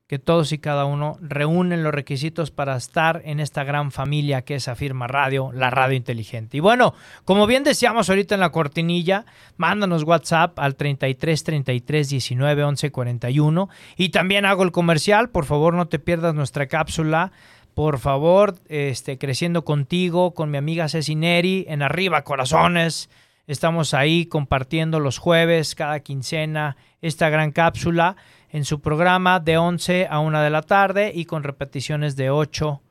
[0.08, 4.56] que todos y cada uno reúnen los requisitos para estar en esta gran familia que
[4.56, 6.58] es Afirma Radio, la radio inteligente.
[6.58, 9.28] Y bueno, como bien decíamos ahorita en la cortinilla,
[9.58, 15.76] mándanos WhatsApp al 33 33 19 11 41 y también hago el comercial, por favor
[15.76, 17.32] no te pierdas nuestra cápsula
[17.74, 23.10] por favor, este, creciendo contigo, con mi amiga Ceci Neri, en Arriba Corazones.
[23.48, 28.16] Estamos ahí compartiendo los jueves, cada quincena, esta gran cápsula
[28.50, 32.82] en su programa de 11 a 1 de la tarde y con repeticiones de 8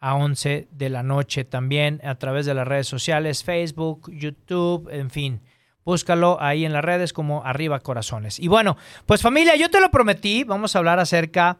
[0.00, 5.10] a 11 de la noche también a través de las redes sociales, Facebook, YouTube, en
[5.10, 5.40] fin.
[5.84, 8.38] Búscalo ahí en las redes como Arriba Corazones.
[8.38, 11.58] Y bueno, pues familia, yo te lo prometí, vamos a hablar acerca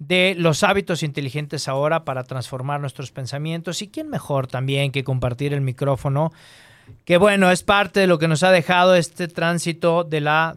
[0.00, 3.82] de los hábitos inteligentes ahora para transformar nuestros pensamientos.
[3.82, 6.32] Y quién mejor también que compartir el micrófono,
[7.04, 10.56] que bueno, es parte de lo que nos ha dejado este tránsito de la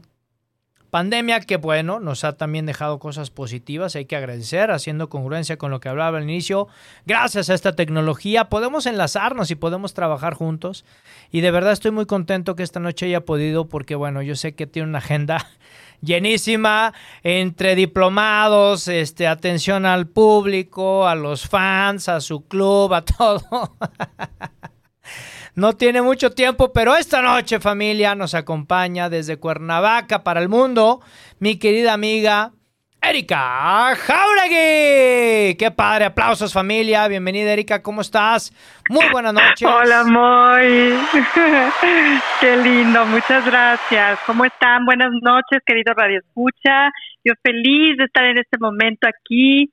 [0.89, 5.71] pandemia, que bueno, nos ha también dejado cosas positivas, hay que agradecer, haciendo congruencia con
[5.71, 6.67] lo que hablaba al inicio.
[7.05, 10.85] Gracias a esta tecnología podemos enlazarnos y podemos trabajar juntos.
[11.31, 14.53] Y de verdad estoy muy contento que esta noche haya podido, porque bueno, yo sé
[14.53, 15.45] que tiene una agenda
[16.03, 16.93] llenísima
[17.23, 23.75] entre diplomados, este, atención al público, a los fans, a su club, a todo.
[25.55, 31.01] no tiene mucho tiempo, pero esta noche familia nos acompaña desde Cuernavaca para el mundo
[31.39, 32.53] mi querida amiga
[33.05, 35.55] Erika Jauregui.
[35.55, 37.07] Qué padre, aplausos familia.
[37.07, 38.53] Bienvenida Erika, ¿cómo estás?
[38.89, 39.67] Muy buenas noches.
[39.67, 40.93] Hola, Moy.
[42.39, 44.19] Qué lindo, muchas gracias.
[44.25, 44.85] ¿Cómo están?
[44.85, 46.89] Buenas noches, querido Radio Escucha.
[47.23, 49.69] Yo feliz de estar en este momento aquí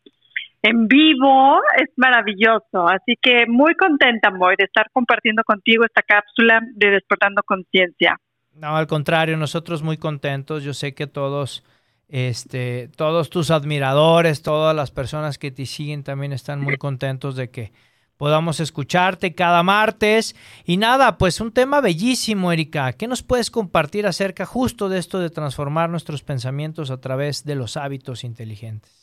[0.62, 1.60] en vivo.
[1.76, 2.88] Es maravilloso.
[2.88, 8.16] Así que muy contenta, Moy, de estar compartiendo contigo esta cápsula de Despertando Conciencia.
[8.54, 10.64] No, al contrario, nosotros muy contentos.
[10.64, 11.64] Yo sé que todos,
[12.10, 17.50] este, todos tus admiradores, todas las personas que te siguen también están muy contentos de
[17.50, 17.72] que
[18.16, 20.36] podamos escucharte cada martes.
[20.66, 22.92] Y nada, pues un tema bellísimo, Erika.
[22.92, 27.54] ¿Qué nos puedes compartir acerca justo de esto de transformar nuestros pensamientos a través de
[27.54, 28.99] los hábitos inteligentes?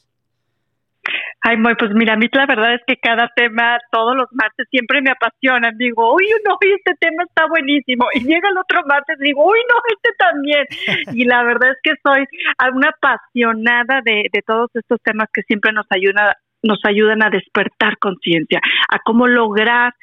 [1.48, 4.68] Ay, muy, pues mira, a mí la verdad es que cada tema, todos los martes,
[4.70, 5.72] siempre me apasiona.
[5.78, 8.06] Digo, uy, no, este tema está buenísimo.
[8.16, 10.66] Y llega el otro martes, digo, uy, no, este también.
[11.14, 12.26] Y la verdad es que soy
[12.74, 16.34] una apasionada de, de todos estos temas que siempre nos ayudan,
[16.64, 19.93] nos ayudan a despertar conciencia, a cómo lograr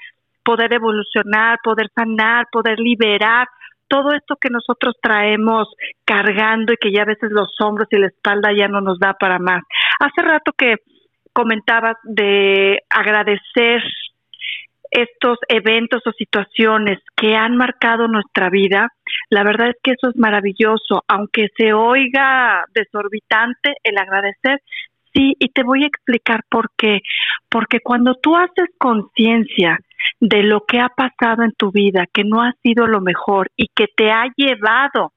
[0.43, 3.49] poder evolucionar, poder sanar, poder liberar
[3.87, 5.69] todo esto que nosotros traemos
[6.07, 9.13] cargando y que ya a veces los hombros y la espalda ya no nos da
[9.13, 9.63] para más.
[10.01, 10.77] Hace rato que
[11.35, 13.83] comentabas de agradecer
[14.91, 18.89] estos eventos o situaciones que han marcado nuestra vida,
[19.29, 24.61] la verdad es que eso es maravilloso, aunque se oiga desorbitante el agradecer,
[25.13, 27.01] sí, y te voy a explicar por qué.
[27.49, 29.81] Porque cuando tú haces conciencia
[30.21, 33.69] de lo que ha pasado en tu vida, que no ha sido lo mejor y
[33.75, 35.13] que te ha llevado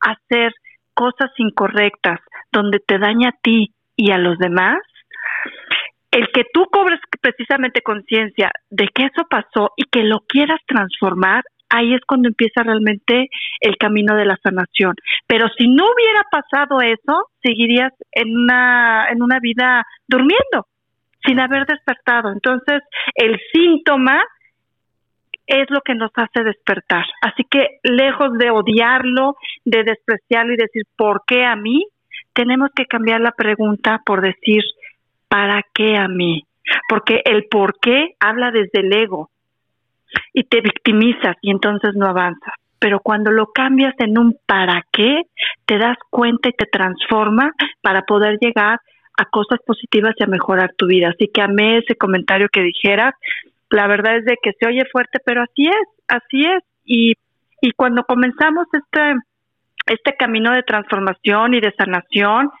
[0.00, 0.52] a hacer
[0.92, 2.20] cosas incorrectas,
[2.52, 4.78] donde te daña a ti y a los demás,
[6.14, 11.42] el que tú cobres precisamente conciencia de que eso pasó y que lo quieras transformar,
[11.68, 13.28] ahí es cuando empieza realmente
[13.60, 14.94] el camino de la sanación.
[15.26, 20.68] Pero si no hubiera pasado eso, seguirías en una, en una vida durmiendo,
[21.26, 22.30] sin haber despertado.
[22.30, 22.80] Entonces,
[23.16, 24.22] el síntoma
[25.48, 27.06] es lo que nos hace despertar.
[27.22, 29.34] Así que lejos de odiarlo,
[29.64, 31.88] de despreciarlo y decir, ¿por qué a mí?
[32.34, 34.62] Tenemos que cambiar la pregunta por decir,
[35.34, 36.46] ¿para qué a mí?
[36.88, 39.30] Porque el por qué habla desde el ego
[40.32, 42.54] y te victimizas y entonces no avanzas.
[42.78, 45.22] Pero cuando lo cambias en un para qué,
[45.66, 47.50] te das cuenta y te transforma
[47.82, 48.78] para poder llegar
[49.18, 51.08] a cosas positivas y a mejorar tu vida.
[51.08, 53.16] Así que amé ese comentario que dijeras.
[53.70, 56.62] La verdad es de que se oye fuerte, pero así es, así es.
[56.84, 57.14] Y,
[57.60, 59.14] y cuando comenzamos este,
[59.86, 62.52] este camino de transformación y de sanación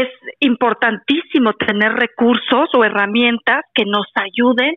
[0.00, 0.08] es
[0.40, 4.74] importantísimo tener recursos o herramientas que nos ayuden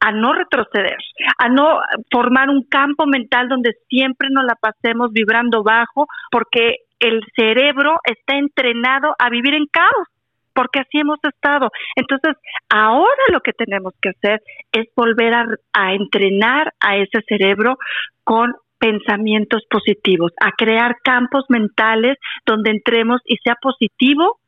[0.00, 0.96] a no retroceder,
[1.38, 7.20] a no formar un campo mental donde siempre nos la pasemos vibrando bajo, porque el
[7.34, 10.06] cerebro está entrenado a vivir en caos,
[10.54, 11.70] porque así hemos estado.
[11.96, 12.36] Entonces,
[12.68, 14.40] ahora lo que tenemos que hacer
[14.72, 17.76] es volver a, a entrenar a ese cerebro
[18.22, 22.16] con pensamientos positivos, a crear campos mentales
[22.46, 24.38] donde entremos y sea positivo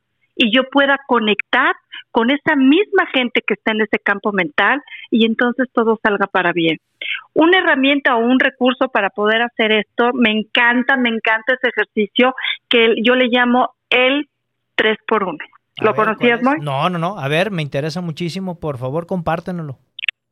[0.41, 1.74] y yo pueda conectar
[2.11, 6.53] con esa misma gente que está en ese campo mental y entonces todo salga para
[6.53, 6.78] bien.
[7.34, 12.34] Una herramienta o un recurso para poder hacer esto, me encanta, me encanta ese ejercicio
[12.70, 14.28] que yo le llamo el
[14.76, 15.36] 3 por 1
[15.82, 16.59] ¿Lo conocías, Moy?
[16.61, 17.18] No, no, no.
[17.18, 18.61] A ver, me interesa muchísimo.
[18.61, 19.78] Por favor, compártenlo.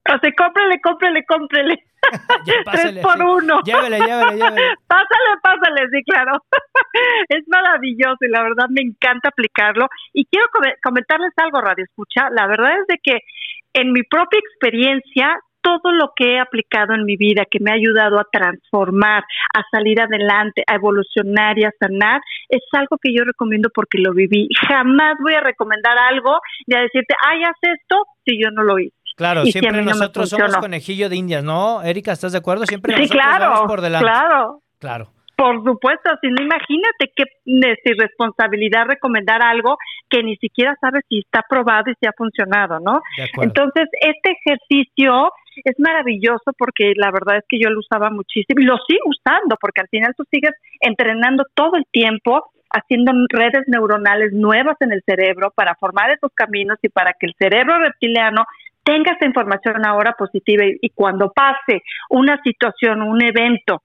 [0.08, 1.84] O sea, cómprele, cómprele, cómprele.
[2.72, 3.60] Tres por uno.
[3.62, 4.62] Llévele, llévele, llévele.
[4.86, 6.32] Pásale, pásale, sí, claro.
[7.28, 9.88] es maravilloso y la verdad me encanta aplicarlo.
[10.12, 10.46] Y quiero
[10.82, 12.28] comentarles algo, Radio Escucha.
[12.30, 13.18] La verdad es de que
[13.74, 17.74] en mi propia experiencia, todo lo que he aplicado en mi vida, que me ha
[17.74, 23.24] ayudado a transformar, a salir adelante, a evolucionar y a sanar, es algo que yo
[23.24, 24.48] recomiendo porque lo viví.
[24.66, 28.78] Jamás voy a recomendar algo y a decirte, ay, haz esto si yo no lo
[28.78, 28.97] hice.
[29.18, 31.82] Claro, siempre nosotros somos conejillo de indias, ¿no?
[31.82, 32.64] Erika, ¿estás de acuerdo?
[32.66, 34.06] Siempre sí, claro, por delante.
[34.06, 34.62] Claro.
[34.78, 35.10] Claro.
[35.34, 39.76] Por supuesto, si no imagínate qué irresponsabilidad recomendar algo
[40.08, 43.00] que ni siquiera sabes si está probado y si ha funcionado, ¿no?
[43.42, 45.30] Entonces, este ejercicio
[45.64, 49.56] es maravilloso porque la verdad es que yo lo usaba muchísimo y lo sigo usando
[49.60, 55.02] porque al final tú sigues entrenando todo el tiempo haciendo redes neuronales nuevas en el
[55.06, 58.44] cerebro para formar esos caminos y para que el cerebro reptiliano
[58.88, 63.82] tenga esa información ahora positiva y, cuando pase una situación, un evento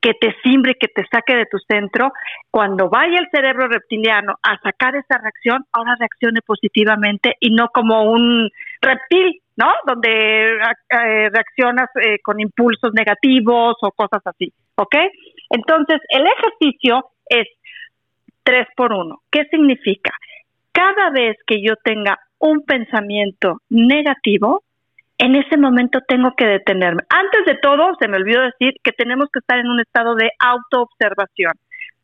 [0.00, 2.12] que te simbre, que te saque de tu centro,
[2.50, 8.10] cuando vaya el cerebro reptiliano a sacar esa reacción, ahora reaccione positivamente y no como
[8.10, 8.48] un
[8.80, 9.70] reptil, ¿no?
[9.86, 14.96] Donde eh, reaccionas eh, con impulsos negativos o cosas así, ¿ok?
[15.50, 17.46] Entonces, el ejercicio es
[18.42, 19.20] tres por uno.
[19.30, 20.12] ¿Qué significa?
[20.72, 24.62] Cada vez que yo tenga un pensamiento negativo,
[25.18, 27.02] en ese momento tengo que detenerme.
[27.08, 30.30] Antes de todo, se me olvidó decir que tenemos que estar en un estado de
[30.38, 31.52] autoobservación.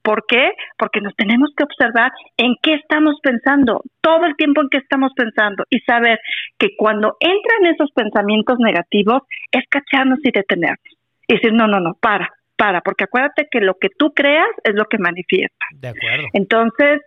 [0.02, 0.52] ¿Por qué?
[0.76, 5.12] Porque nos tenemos que observar en qué estamos pensando, todo el tiempo en qué estamos
[5.16, 6.18] pensando y saber
[6.58, 10.94] que cuando entran esos pensamientos negativos es cacharnos y detenernos.
[11.26, 14.74] Y decir, no, no, no, para, dispara, porque acuérdate que lo que tú creas es
[14.74, 15.66] lo que manifiesta.
[15.72, 16.26] De acuerdo.
[16.32, 17.00] Entonces,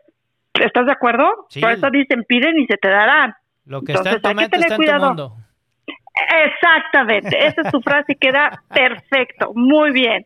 [0.63, 1.29] ¿estás de acuerdo?
[1.49, 1.61] Sí.
[1.61, 3.33] Por eso dicen, piden y se te darán.
[3.65, 5.07] Lo que Entonces, está en tu hay que mente tener está en tu cuidado.
[5.07, 5.35] mundo.
[6.45, 10.25] Exactamente, esa es tu frase y queda perfecto, muy bien.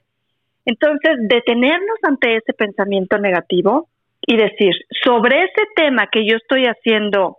[0.65, 3.89] Entonces, detenernos ante ese pensamiento negativo
[4.25, 4.73] y decir,
[5.03, 7.37] sobre ese tema que yo estoy haciendo,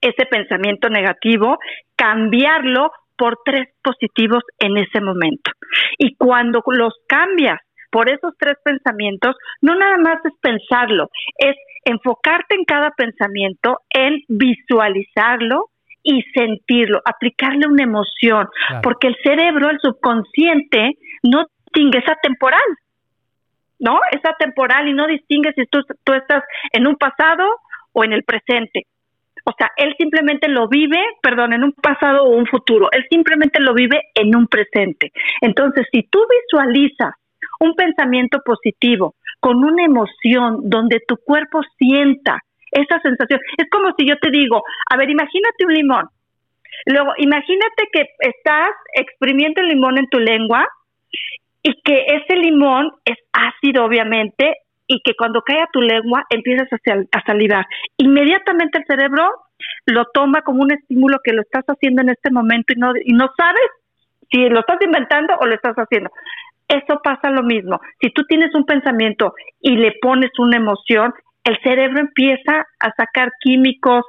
[0.00, 1.58] ese pensamiento negativo,
[1.96, 5.50] cambiarlo por tres positivos en ese momento.
[5.98, 7.58] Y cuando los cambias
[7.90, 11.08] por esos tres pensamientos, no nada más es pensarlo,
[11.38, 11.56] es
[11.86, 15.70] enfocarte en cada pensamiento, en visualizarlo
[16.02, 18.82] y sentirlo, aplicarle una emoción, Claro.
[18.82, 22.60] porque el cerebro, el subconsciente, no distingue, es atemporal,
[23.78, 23.98] ¿no?
[24.12, 27.44] Es atemporal y no distingue si tú, tú estás en un pasado
[27.92, 28.86] o en el presente.
[29.44, 33.60] O sea, él simplemente lo vive, perdón, en un pasado o un futuro, él simplemente
[33.60, 35.12] lo vive en un presente.
[35.40, 37.14] Entonces, si tú visualizas
[37.60, 39.14] un pensamiento positivo
[39.46, 42.40] con una emoción donde tu cuerpo sienta
[42.72, 46.08] esa sensación, es como si yo te digo, a ver, imagínate un limón.
[46.86, 50.66] Luego, imagínate que estás exprimiendo el limón en tu lengua
[51.62, 54.56] y que ese limón es ácido, obviamente,
[54.88, 57.66] y que cuando cae a tu lengua empiezas a, sal- a salivar.
[57.98, 59.30] Inmediatamente el cerebro
[59.86, 63.12] lo toma como un estímulo que lo estás haciendo en este momento y no, y
[63.12, 63.70] no sabes
[64.28, 66.10] si lo estás inventando o lo estás haciendo.
[66.68, 67.80] Eso pasa lo mismo.
[68.00, 71.12] Si tú tienes un pensamiento y le pones una emoción,
[71.44, 74.04] el cerebro empieza a sacar químicos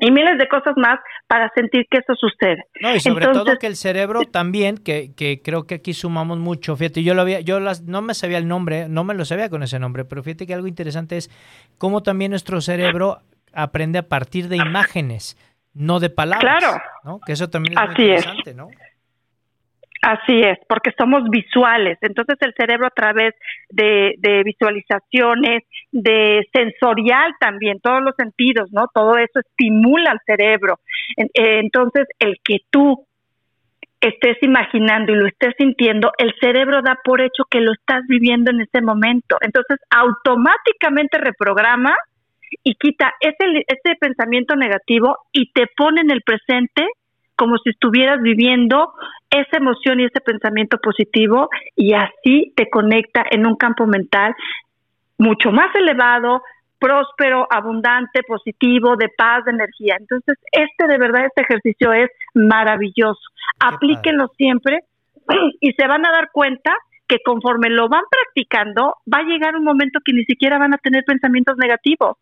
[0.00, 2.64] y miles de cosas más para sentir que eso sucede.
[2.80, 6.38] No, y sobre Entonces- todo que el cerebro también, que, que creo que aquí sumamos
[6.38, 9.24] mucho, fíjate, yo lo había, yo las, no me sabía el nombre, no me lo
[9.24, 11.30] sabía con ese nombre, pero fíjate que algo interesante es
[11.78, 13.18] cómo también nuestro cerebro
[13.52, 15.36] aprende a partir de imágenes,
[15.74, 16.60] no de palabras.
[16.60, 16.80] Claro.
[17.04, 17.18] ¿no?
[17.26, 18.24] Que eso también es muy Así es.
[18.26, 18.68] interesante, ¿no?
[20.02, 21.98] Así es, porque somos visuales.
[22.02, 23.34] Entonces el cerebro a través
[23.70, 28.86] de, de visualizaciones, de sensorial también, todos los sentidos, ¿no?
[28.94, 30.78] Todo eso estimula al cerebro.
[31.16, 33.04] Eh, Entonces el que tú
[34.00, 38.52] estés imaginando y lo estés sintiendo, el cerebro da por hecho que lo estás viviendo
[38.52, 39.36] en ese momento.
[39.40, 41.96] Entonces automáticamente reprograma
[42.62, 46.86] y quita ese, ese pensamiento negativo y te pone en el presente
[47.38, 48.92] como si estuvieras viviendo
[49.30, 54.34] esa emoción y ese pensamiento positivo y así te conecta en un campo mental
[55.18, 56.42] mucho más elevado,
[56.80, 59.96] próspero, abundante, positivo, de paz, de energía.
[60.00, 63.20] Entonces, este de verdad, este ejercicio es maravilloso.
[63.60, 64.80] Aplíquenlo siempre
[65.60, 66.74] y se van a dar cuenta
[67.06, 70.78] que conforme lo van practicando, va a llegar un momento que ni siquiera van a
[70.78, 72.16] tener pensamientos negativos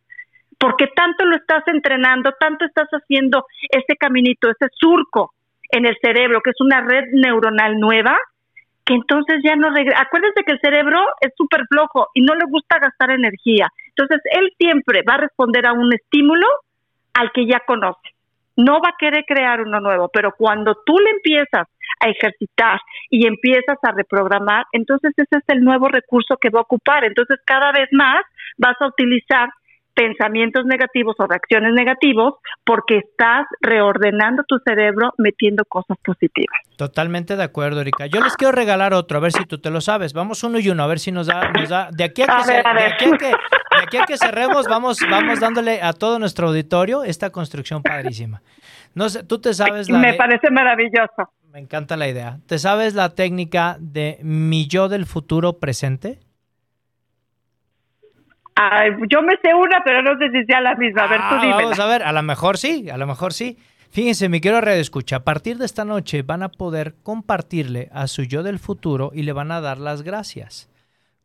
[0.59, 5.33] porque tanto lo estás entrenando, tanto estás haciendo ese caminito, ese surco
[5.71, 8.17] en el cerebro, que es una red neuronal nueva,
[8.85, 10.01] que entonces ya no regresa.
[10.01, 13.69] Acuérdense que el cerebro es súper flojo y no le gusta gastar energía.
[13.89, 16.47] Entonces, él siempre va a responder a un estímulo
[17.15, 18.15] al que ya conoce.
[18.57, 21.67] No va a querer crear uno nuevo, pero cuando tú le empiezas
[22.01, 22.81] a ejercitar
[23.11, 27.05] y empiezas a reprogramar, entonces ese es el nuevo recurso que va a ocupar.
[27.05, 28.23] Entonces, cada vez más
[28.57, 29.51] vas a utilizar
[29.97, 32.35] pensamientos negativos o reacciones negativos
[32.65, 36.55] porque estás reordenando tu cerebro metiendo cosas positivas.
[36.77, 38.07] Totalmente de acuerdo, Erika.
[38.07, 40.13] Yo les quiero regalar otro, a ver si tú te lo sabes.
[40.13, 41.89] Vamos uno y uno, a ver si nos da, nos da.
[41.91, 42.93] De aquí a que, A ce- ver, a de ver.
[42.93, 47.03] aquí a que, de aquí a que cerremos, vamos, vamos dándole a todo nuestro auditorio
[47.03, 48.43] esta construcción padrísima.
[48.95, 51.31] No sé, tú te sabes la Me de- parece maravilloso.
[51.51, 52.39] me encanta la idea.
[52.47, 56.19] ¿Te sabes la técnica de mi yo del futuro presente?
[58.59, 61.05] Ay, yo me sé una, pero no sé si sea la misma.
[61.05, 61.57] A ver, tú Ah, dímela.
[61.63, 63.59] Vamos a ver, a lo mejor sí, a lo mejor sí.
[63.91, 65.17] Fíjense, mi quiero red escucha.
[65.17, 69.23] A partir de esta noche van a poder compartirle a su yo del futuro y
[69.23, 70.71] le van a dar las gracias.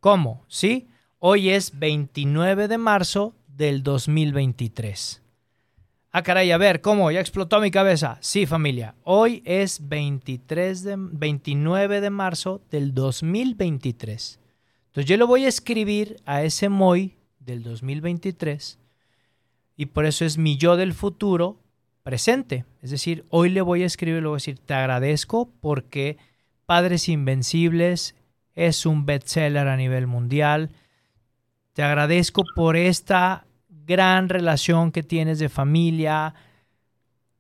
[0.01, 0.43] ¿Cómo?
[0.47, 0.89] ¿Sí?
[1.19, 5.23] Hoy es 29 de marzo del 2023.
[6.11, 7.11] Ah, caray, a ver, ¿cómo?
[7.11, 8.17] Ya explotó mi cabeza.
[8.19, 8.95] Sí, familia.
[9.03, 14.39] Hoy es 23 de, 29 de marzo del 2023.
[14.87, 17.15] Entonces yo le voy a escribir a ese Moy
[17.45, 18.79] del 2023
[19.75, 21.57] y por eso es mi yo del futuro
[22.03, 22.65] presente.
[22.81, 26.17] Es decir, hoy le voy a escribir, le voy a decir, te agradezco porque
[26.65, 28.15] Padres Invencibles
[28.55, 30.69] es un bestseller a nivel mundial.
[31.73, 36.33] Te agradezco por esta gran relación que tienes de familia,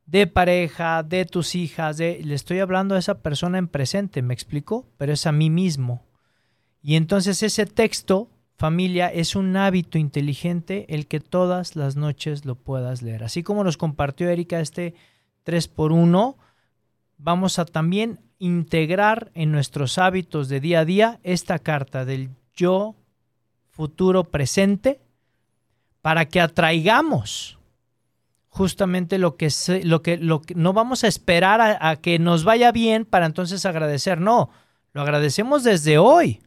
[0.05, 1.99] de pareja, de tus hijas.
[1.99, 4.85] Le estoy hablando a esa persona en presente, ¿me explico?
[4.97, 6.05] Pero es a mí mismo.
[6.81, 8.29] Y entonces ese texto,
[8.61, 13.23] familia, es un hábito inteligente el que todas las noches lo puedas leer.
[13.23, 14.93] Así como nos compartió Erika este
[15.47, 16.35] 3x1,
[17.17, 22.93] vamos a también integrar en nuestros hábitos de día a día esta carta del yo
[23.71, 24.99] futuro presente
[26.03, 27.57] para que atraigamos
[28.47, 29.49] justamente lo que,
[29.83, 30.19] lo que,
[30.55, 34.51] no vamos a esperar a, que nos vaya bien para entonces agradecer, no,
[34.93, 36.41] lo agradecemos desde hoy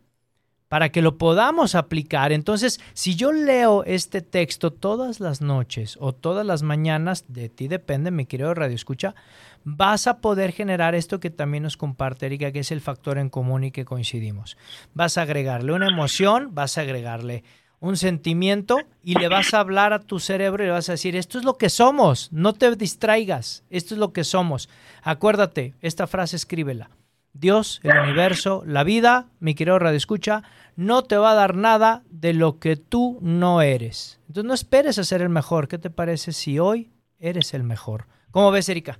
[0.74, 2.32] para que lo podamos aplicar.
[2.32, 7.68] Entonces, si yo leo este texto todas las noches o todas las mañanas, de ti
[7.68, 9.14] depende, mi querido Radio Escucha,
[9.62, 13.30] vas a poder generar esto que también nos comparte Erika, que es el factor en
[13.30, 14.56] común y que coincidimos.
[14.94, 17.44] Vas a agregarle una emoción, vas a agregarle
[17.78, 21.14] un sentimiento y le vas a hablar a tu cerebro y le vas a decir,
[21.14, 24.68] esto es lo que somos, no te distraigas, esto es lo que somos.
[25.04, 26.90] Acuérdate, esta frase escríbela.
[27.34, 30.42] Dios, el universo, la vida, mi querido Radio Escucha,
[30.76, 34.20] no te va a dar nada de lo que tú no eres.
[34.28, 35.68] Entonces no esperes a ser el mejor.
[35.68, 38.06] ¿Qué te parece si hoy eres el mejor?
[38.30, 38.98] ¿Cómo ves, Erika?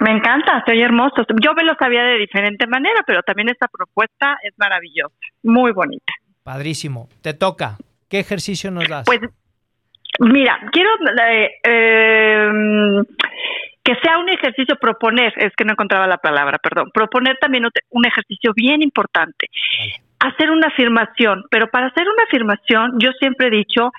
[0.00, 1.26] Me encanta, estoy hermoso.
[1.42, 6.12] Yo me lo sabía de diferente manera, pero también esta propuesta es maravillosa, muy bonita.
[6.42, 7.08] Padrísimo.
[7.22, 7.76] Te toca.
[8.08, 9.04] ¿Qué ejercicio nos das?
[9.04, 9.20] Pues,
[10.20, 10.90] mira, quiero
[11.22, 12.50] eh, eh,
[13.82, 18.06] que sea un ejercicio proponer, es que no encontraba la palabra, perdón, proponer también un
[18.06, 19.48] ejercicio bien importante.
[19.78, 19.94] Vale.
[20.20, 23.90] Hacer una afirmación, pero para hacer una afirmación yo siempre he dicho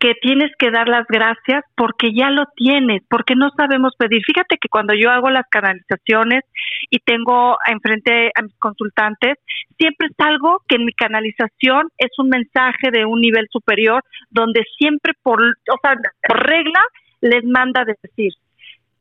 [0.00, 4.22] que tienes que dar las gracias porque ya lo tienes, porque no sabemos pedir.
[4.24, 6.42] Fíjate que cuando yo hago las canalizaciones
[6.88, 9.36] y tengo enfrente a mis consultantes,
[9.78, 14.64] siempre es algo que en mi canalización es un mensaje de un nivel superior donde
[14.78, 16.80] siempre por, o sea, por regla
[17.20, 18.32] les manda decir,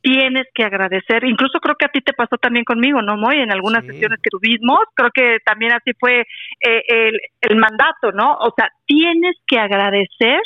[0.02, 1.24] tienes que agradecer.
[1.26, 3.40] Incluso creo que a ti te pasó también conmigo, ¿no, Moy?
[3.40, 3.92] En algunas sí.
[3.92, 8.34] sesiones que tuvimos, creo que también así fue eh, el, el, mandato, ¿no?
[8.36, 10.40] O sea, tienes que agradecer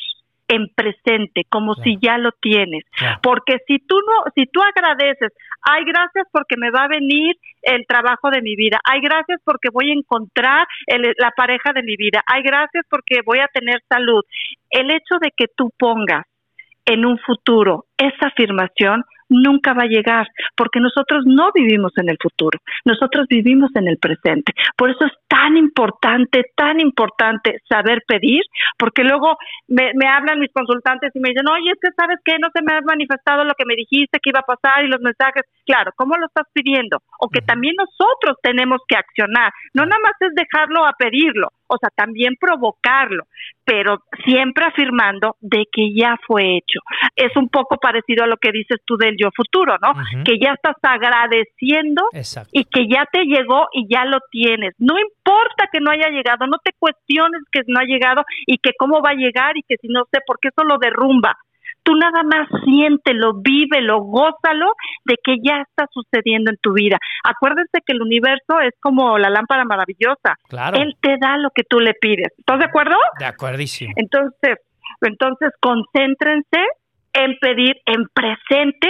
[0.47, 1.83] en presente, como claro.
[1.83, 2.83] si ya lo tienes.
[2.97, 3.19] Claro.
[3.23, 5.31] Porque si tú no, si tú agradeces,
[5.61, 9.69] ay, gracias porque me va a venir el trabajo de mi vida, ay, gracias porque
[9.71, 13.81] voy a encontrar el, la pareja de mi vida, ay, gracias porque voy a tener
[13.87, 14.23] salud.
[14.69, 16.25] El hecho de que tú pongas
[16.85, 19.03] en un futuro esa afirmación
[19.33, 23.97] nunca va a llegar, porque nosotros no vivimos en el futuro, nosotros vivimos en el
[23.97, 24.53] presente.
[24.77, 28.41] Por eso es tan importante, tan importante saber pedir,
[28.77, 32.37] porque luego me, me hablan mis consultantes y me dicen, oye, es que sabes que
[32.39, 35.01] no se me ha manifestado lo que me dijiste que iba a pasar y los
[35.01, 35.43] mensajes.
[35.65, 36.97] Claro, ¿cómo lo estás pidiendo?
[37.19, 41.77] O que también nosotros tenemos que accionar, no nada más es dejarlo a pedirlo, o
[41.77, 43.23] sea, también provocarlo,
[43.63, 46.79] pero siempre afirmando de que ya fue hecho.
[47.15, 49.91] Es un poco parecido a lo que dices tú del yo futuro, ¿no?
[49.91, 50.23] Uh -huh.
[50.23, 52.49] Que ya estás agradeciendo Exacto.
[52.53, 54.73] y que ya te llegó y ya lo tienes.
[54.77, 58.71] No importa que no haya llegado, no te cuestiones que no ha llegado y que
[58.77, 61.35] cómo va a llegar y que si no sé, porque eso lo derrumba
[61.83, 64.73] tú nada más siéntelo, vívelo, gózalo
[65.05, 66.97] de que ya está sucediendo en tu vida.
[67.23, 70.35] Acuérdense que el universo es como la lámpara maravillosa.
[70.47, 70.77] Claro.
[70.77, 72.33] Él te da lo que tú le pides.
[72.37, 72.95] ¿Estás de acuerdo?
[73.19, 73.93] De acuerdísimo.
[73.95, 74.57] Entonces,
[75.01, 76.59] entonces concéntrense
[77.13, 78.89] en pedir en presente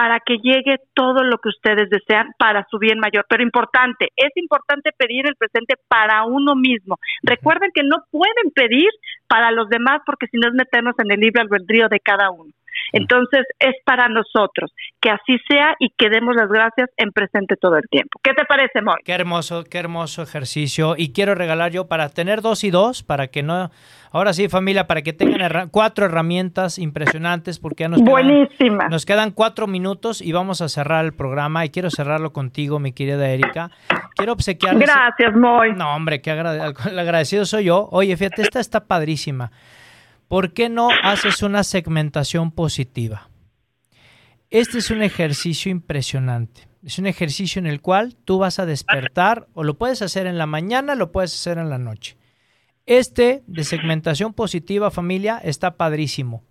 [0.00, 3.26] para que llegue todo lo que ustedes desean para su bien mayor.
[3.28, 6.98] Pero importante, es importante pedir el presente para uno mismo.
[7.22, 8.88] Recuerden que no pueden pedir
[9.28, 12.50] para los demás porque si no es meternos en el libre albedrío de cada uno.
[12.92, 17.76] Entonces es para nosotros que así sea y que demos las gracias en presente todo
[17.76, 18.18] el tiempo.
[18.22, 18.96] ¿Qué te parece, Moy?
[19.04, 20.94] Qué hermoso, qué hermoso ejercicio.
[20.96, 23.70] Y quiero regalar yo para tener dos y dos, para que no,
[24.12, 29.06] ahora sí familia, para que tengan herra cuatro herramientas impresionantes, porque ya nos quedan, nos
[29.06, 31.64] quedan cuatro minutos y vamos a cerrar el programa.
[31.64, 33.70] Y quiero cerrarlo contigo, mi querida Erika.
[34.16, 34.86] Quiero obsequiarles.
[34.86, 35.72] Gracias, Moy.
[35.74, 37.88] No, hombre, qué agrade el agradecido soy yo.
[37.90, 39.50] Oye, fíjate, esta está padrísima.
[40.30, 43.28] ¿Por qué no haces una segmentación positiva?
[44.48, 46.68] Este es un ejercicio impresionante.
[46.84, 50.38] Es un ejercicio en el cual tú vas a despertar o lo puedes hacer en
[50.38, 52.16] la mañana, lo puedes hacer en la noche.
[52.86, 56.44] Este de segmentación positiva, familia, está padrísimo.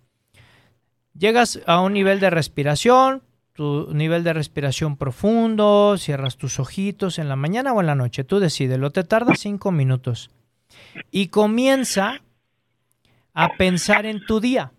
[1.18, 3.22] Llegas a un nivel de respiración,
[3.54, 8.24] tu nivel de respiración profundo, cierras tus ojitos en la mañana o en la noche,
[8.24, 10.30] tú decides, lo te tarda cinco minutos.
[11.10, 12.20] Y comienza
[13.34, 14.72] a pensar en tu día.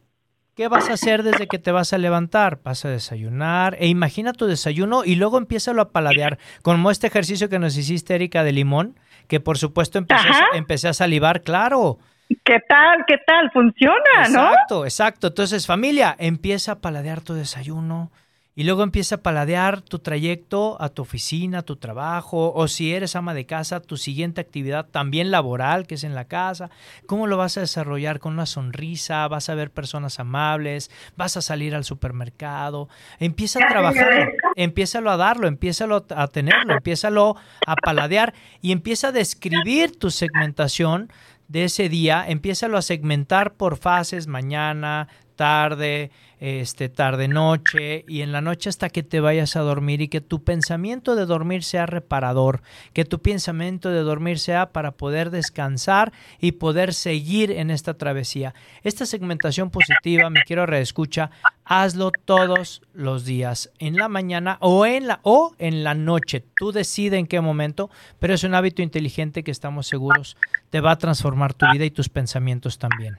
[0.55, 2.59] ¿Qué vas a hacer desde que te vas a levantar?
[2.63, 7.47] Vas a desayunar e imagina tu desayuno y luego empieza a paladear, como este ejercicio
[7.47, 11.99] que nos hiciste, Erika, de limón, que por supuesto empecé, a, empecé a salivar, claro.
[12.43, 13.05] ¿Qué tal?
[13.07, 13.49] ¿Qué tal?
[13.51, 14.49] Funciona, exacto, ¿no?
[14.49, 15.27] Exacto, exacto.
[15.27, 18.11] Entonces, familia, empieza a paladear tu desayuno
[18.53, 22.93] y luego empieza a paladear tu trayecto a tu oficina, a tu trabajo, o si
[22.93, 26.69] eres ama de casa, tu siguiente actividad también laboral, que es en la casa.
[27.05, 29.27] ¿Cómo lo vas a desarrollar con una sonrisa?
[29.29, 30.91] ¿Vas a ver personas amables?
[31.15, 32.89] ¿Vas a salir al supermercado?
[33.19, 39.11] Empieza a trabajarlo, empiézalo a darlo, empiézalo a tenerlo, empiézalo a paladear y empieza a
[39.13, 41.09] describir tu segmentación
[41.47, 45.09] de ese día, empiézalo a segmentar por fases, mañana,
[45.41, 50.07] tarde, este, tarde noche y en la noche hasta que te vayas a dormir y
[50.07, 52.61] que tu pensamiento de dormir sea reparador,
[52.93, 58.53] que tu pensamiento de dormir sea para poder descansar y poder seguir en esta travesía.
[58.83, 61.31] Esta segmentación positiva, me quiero reescucha,
[61.65, 66.45] hazlo todos los días, en la mañana o en la o en la noche.
[66.55, 67.89] Tú decides en qué momento,
[68.19, 70.37] pero es un hábito inteligente que estamos seguros
[70.69, 73.17] te va a transformar tu vida y tus pensamientos también.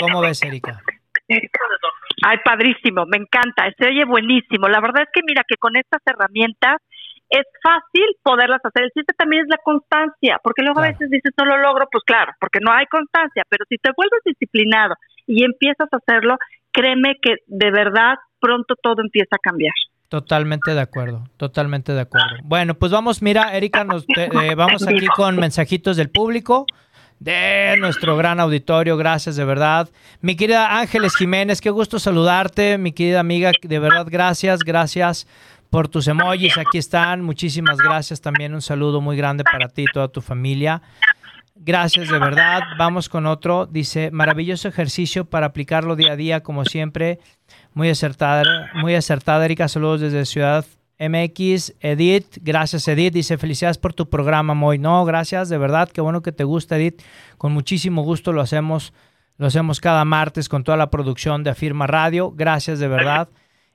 [0.00, 0.80] ¿Cómo ves, Erika?
[1.28, 4.68] Ay, padrísimo, me encanta, se oye buenísimo.
[4.68, 6.76] La verdad es que mira que con estas herramientas
[7.28, 8.84] es fácil poderlas hacer.
[8.84, 12.04] El chiste también es la constancia, porque luego a veces dices no lo logro, pues
[12.04, 14.94] claro, porque no hay constancia, pero si te vuelves disciplinado
[15.26, 16.36] y empiezas a hacerlo,
[16.72, 19.72] créeme que de verdad pronto todo empieza a cambiar.
[20.08, 22.36] Totalmente de acuerdo, totalmente de acuerdo.
[22.44, 26.66] Bueno, pues vamos, mira, Erika, nos eh, vamos aquí con mensajitos del público
[27.24, 28.98] de nuestro gran auditorio.
[28.98, 29.88] Gracias, de verdad.
[30.20, 32.76] Mi querida Ángeles Jiménez, qué gusto saludarte.
[32.76, 35.26] Mi querida amiga, de verdad, gracias, gracias
[35.70, 36.58] por tus emojis.
[36.58, 37.22] Aquí están.
[37.22, 38.54] Muchísimas gracias también.
[38.54, 40.82] Un saludo muy grande para ti y toda tu familia.
[41.54, 42.60] Gracias, de verdad.
[42.76, 43.64] Vamos con otro.
[43.64, 47.20] Dice, maravilloso ejercicio para aplicarlo día a día, como siempre.
[47.72, 49.66] Muy acertada, muy acertada, Erika.
[49.68, 50.66] Saludos desde Ciudad
[50.98, 54.78] MX, Edith, gracias Edith, dice felicidades por tu programa, Moy.
[54.78, 57.02] No, gracias, de verdad, qué bueno que te gusta, Edith.
[57.36, 58.92] Con muchísimo gusto lo hacemos,
[59.36, 62.30] lo hacemos cada martes con toda la producción de Afirma Radio.
[62.30, 63.28] Gracias, de verdad.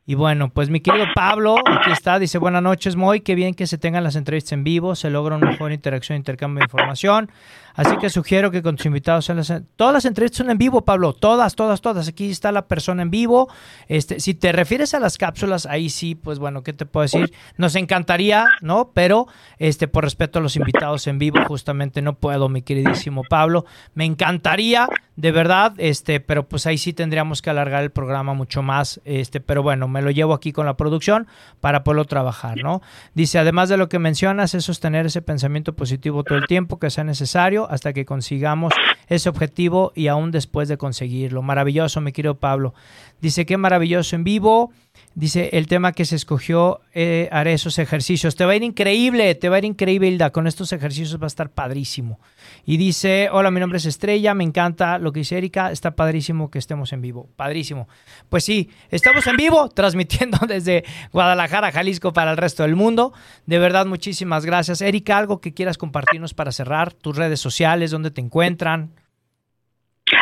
[0.09, 3.67] Y bueno, pues mi querido Pablo, aquí está, dice buenas noches, Moy, qué bien que
[3.67, 7.29] se tengan las entrevistas en vivo, se logra una mejor interacción e intercambio de información.
[7.75, 10.83] Así que sugiero que con tus invitados sean las, todas las entrevistas son en vivo,
[10.85, 12.07] Pablo, todas, todas, todas.
[12.07, 13.49] Aquí está la persona en vivo.
[13.87, 17.33] Este, si te refieres a las cápsulas, ahí sí, pues bueno, ¿qué te puedo decir?
[17.57, 18.91] Nos encantaría, ¿no?
[18.93, 23.65] Pero este, por respeto a los invitados en vivo, justamente no puedo, mi queridísimo Pablo.
[23.93, 28.61] Me encantaría, de verdad, este, pero pues ahí sí tendríamos que alargar el programa mucho
[28.61, 29.01] más.
[29.05, 31.27] Este, pero bueno, me lo llevo aquí con la producción
[31.59, 32.81] para poderlo trabajar, ¿no?
[33.13, 36.89] Dice, además de lo que mencionas, es sostener ese pensamiento positivo todo el tiempo que
[36.89, 38.73] sea necesario hasta que consigamos
[39.07, 41.41] ese objetivo y aún después de conseguirlo.
[41.41, 42.73] Maravilloso, mi querido Pablo.
[43.21, 44.71] Dice, qué maravilloso en vivo.
[45.19, 48.37] Dice, el tema que se escogió, eh, haré esos ejercicios.
[48.37, 50.29] Te va a ir increíble, te va a ir increíble, Hilda.
[50.29, 52.21] Con estos ejercicios va a estar padrísimo.
[52.65, 56.49] Y dice, hola, mi nombre es Estrella, me encanta lo que dice Erika, está padrísimo
[56.49, 57.27] que estemos en vivo.
[57.35, 57.89] Padrísimo.
[58.29, 63.11] Pues sí, estamos en vivo, transmitiendo desde Guadalajara, Jalisco, para el resto del mundo.
[63.45, 64.81] De verdad, muchísimas gracias.
[64.81, 68.91] Erika, algo que quieras compartirnos para cerrar, tus redes sociales, dónde te encuentran.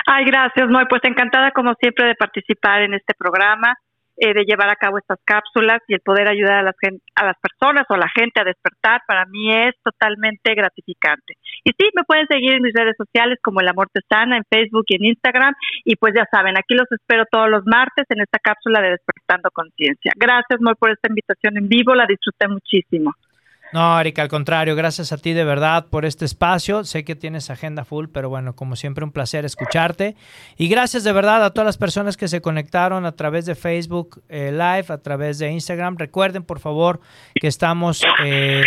[0.07, 0.85] Ay, gracias, Noy.
[0.89, 3.75] Pues encantada, como siempre, de participar en este programa,
[4.17, 6.75] eh, de llevar a cabo estas cápsulas y el poder ayudar a las,
[7.15, 11.35] a las personas o a la gente a despertar, para mí es totalmente gratificante.
[11.63, 14.85] Y sí, me pueden seguir en mis redes sociales como El Amor Sana, en Facebook
[14.87, 15.53] y en Instagram.
[15.85, 19.49] Y pues ya saben, aquí los espero todos los martes en esta cápsula de Despertando
[19.51, 20.11] Conciencia.
[20.15, 21.93] Gracias, Noy, por esta invitación en vivo.
[21.95, 23.13] La disfruté muchísimo.
[23.73, 26.85] No, Erika, al contrario, gracias a ti de verdad por este espacio.
[26.85, 30.15] Sé que tienes agenda full, pero bueno, como siempre, un placer escucharte.
[30.57, 34.21] Y gracias de verdad a todas las personas que se conectaron a través de Facebook
[34.29, 35.97] eh, Live, a través de Instagram.
[35.97, 37.01] Recuerden, por favor,
[37.35, 38.63] que estamos eh,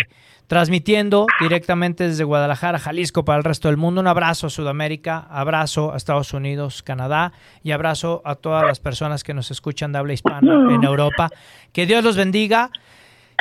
[0.49, 4.03] transmitiendo directamente desde Guadalajara, Jalisco, para el resto del mundo.
[4.03, 7.33] Un abrazo a Sudamérica, abrazo a Estados Unidos, Canadá
[7.63, 11.31] y abrazo a todas las personas que nos escuchan de habla hispana en Europa.
[11.73, 12.71] Que Dios los bendiga.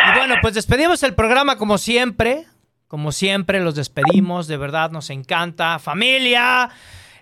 [0.07, 2.45] Y bueno, pues despedimos el programa como siempre.
[2.87, 4.47] Como siempre, los despedimos.
[4.47, 5.79] De verdad, nos encanta.
[5.79, 6.69] Familia.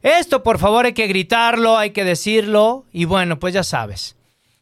[0.02, 2.86] Esto, por favor, hay que gritarlo, hay que decirlo.
[2.92, 4.16] Y bueno, pues ya sabes.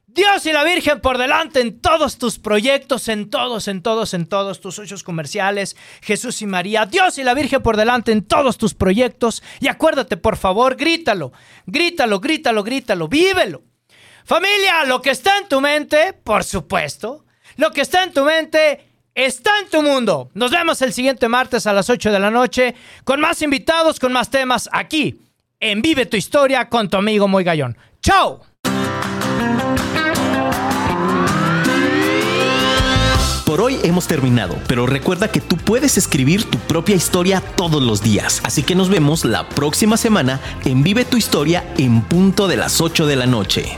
[0.07, 4.27] Dios y la Virgen por delante en todos tus proyectos, en todos, en todos, en
[4.27, 5.75] todos tus socios comerciales.
[6.01, 6.85] Jesús y María.
[6.85, 9.43] Dios y la Virgen por delante en todos tus proyectos.
[9.59, 11.33] Y acuérdate, por favor, grítalo.
[11.65, 13.09] Grítalo, grítalo, grítalo.
[13.09, 13.63] Vívelo.
[14.23, 17.24] Familia, lo que está en tu mente, por supuesto,
[17.57, 20.29] lo que está en tu mente está en tu mundo.
[20.33, 24.11] Nos vemos el siguiente martes a las 8 de la noche con más invitados, con
[24.11, 25.19] más temas aquí
[25.59, 27.77] en Vive tu Historia con tu amigo Muy Gallón.
[28.01, 28.41] ¡Chao!
[33.45, 38.01] Por hoy hemos terminado, pero recuerda que tú puedes escribir tu propia historia todos los
[38.01, 38.41] días.
[38.43, 42.81] Así que nos vemos la próxima semana en Vive tu Historia en punto de las
[42.81, 43.77] 8 de la noche.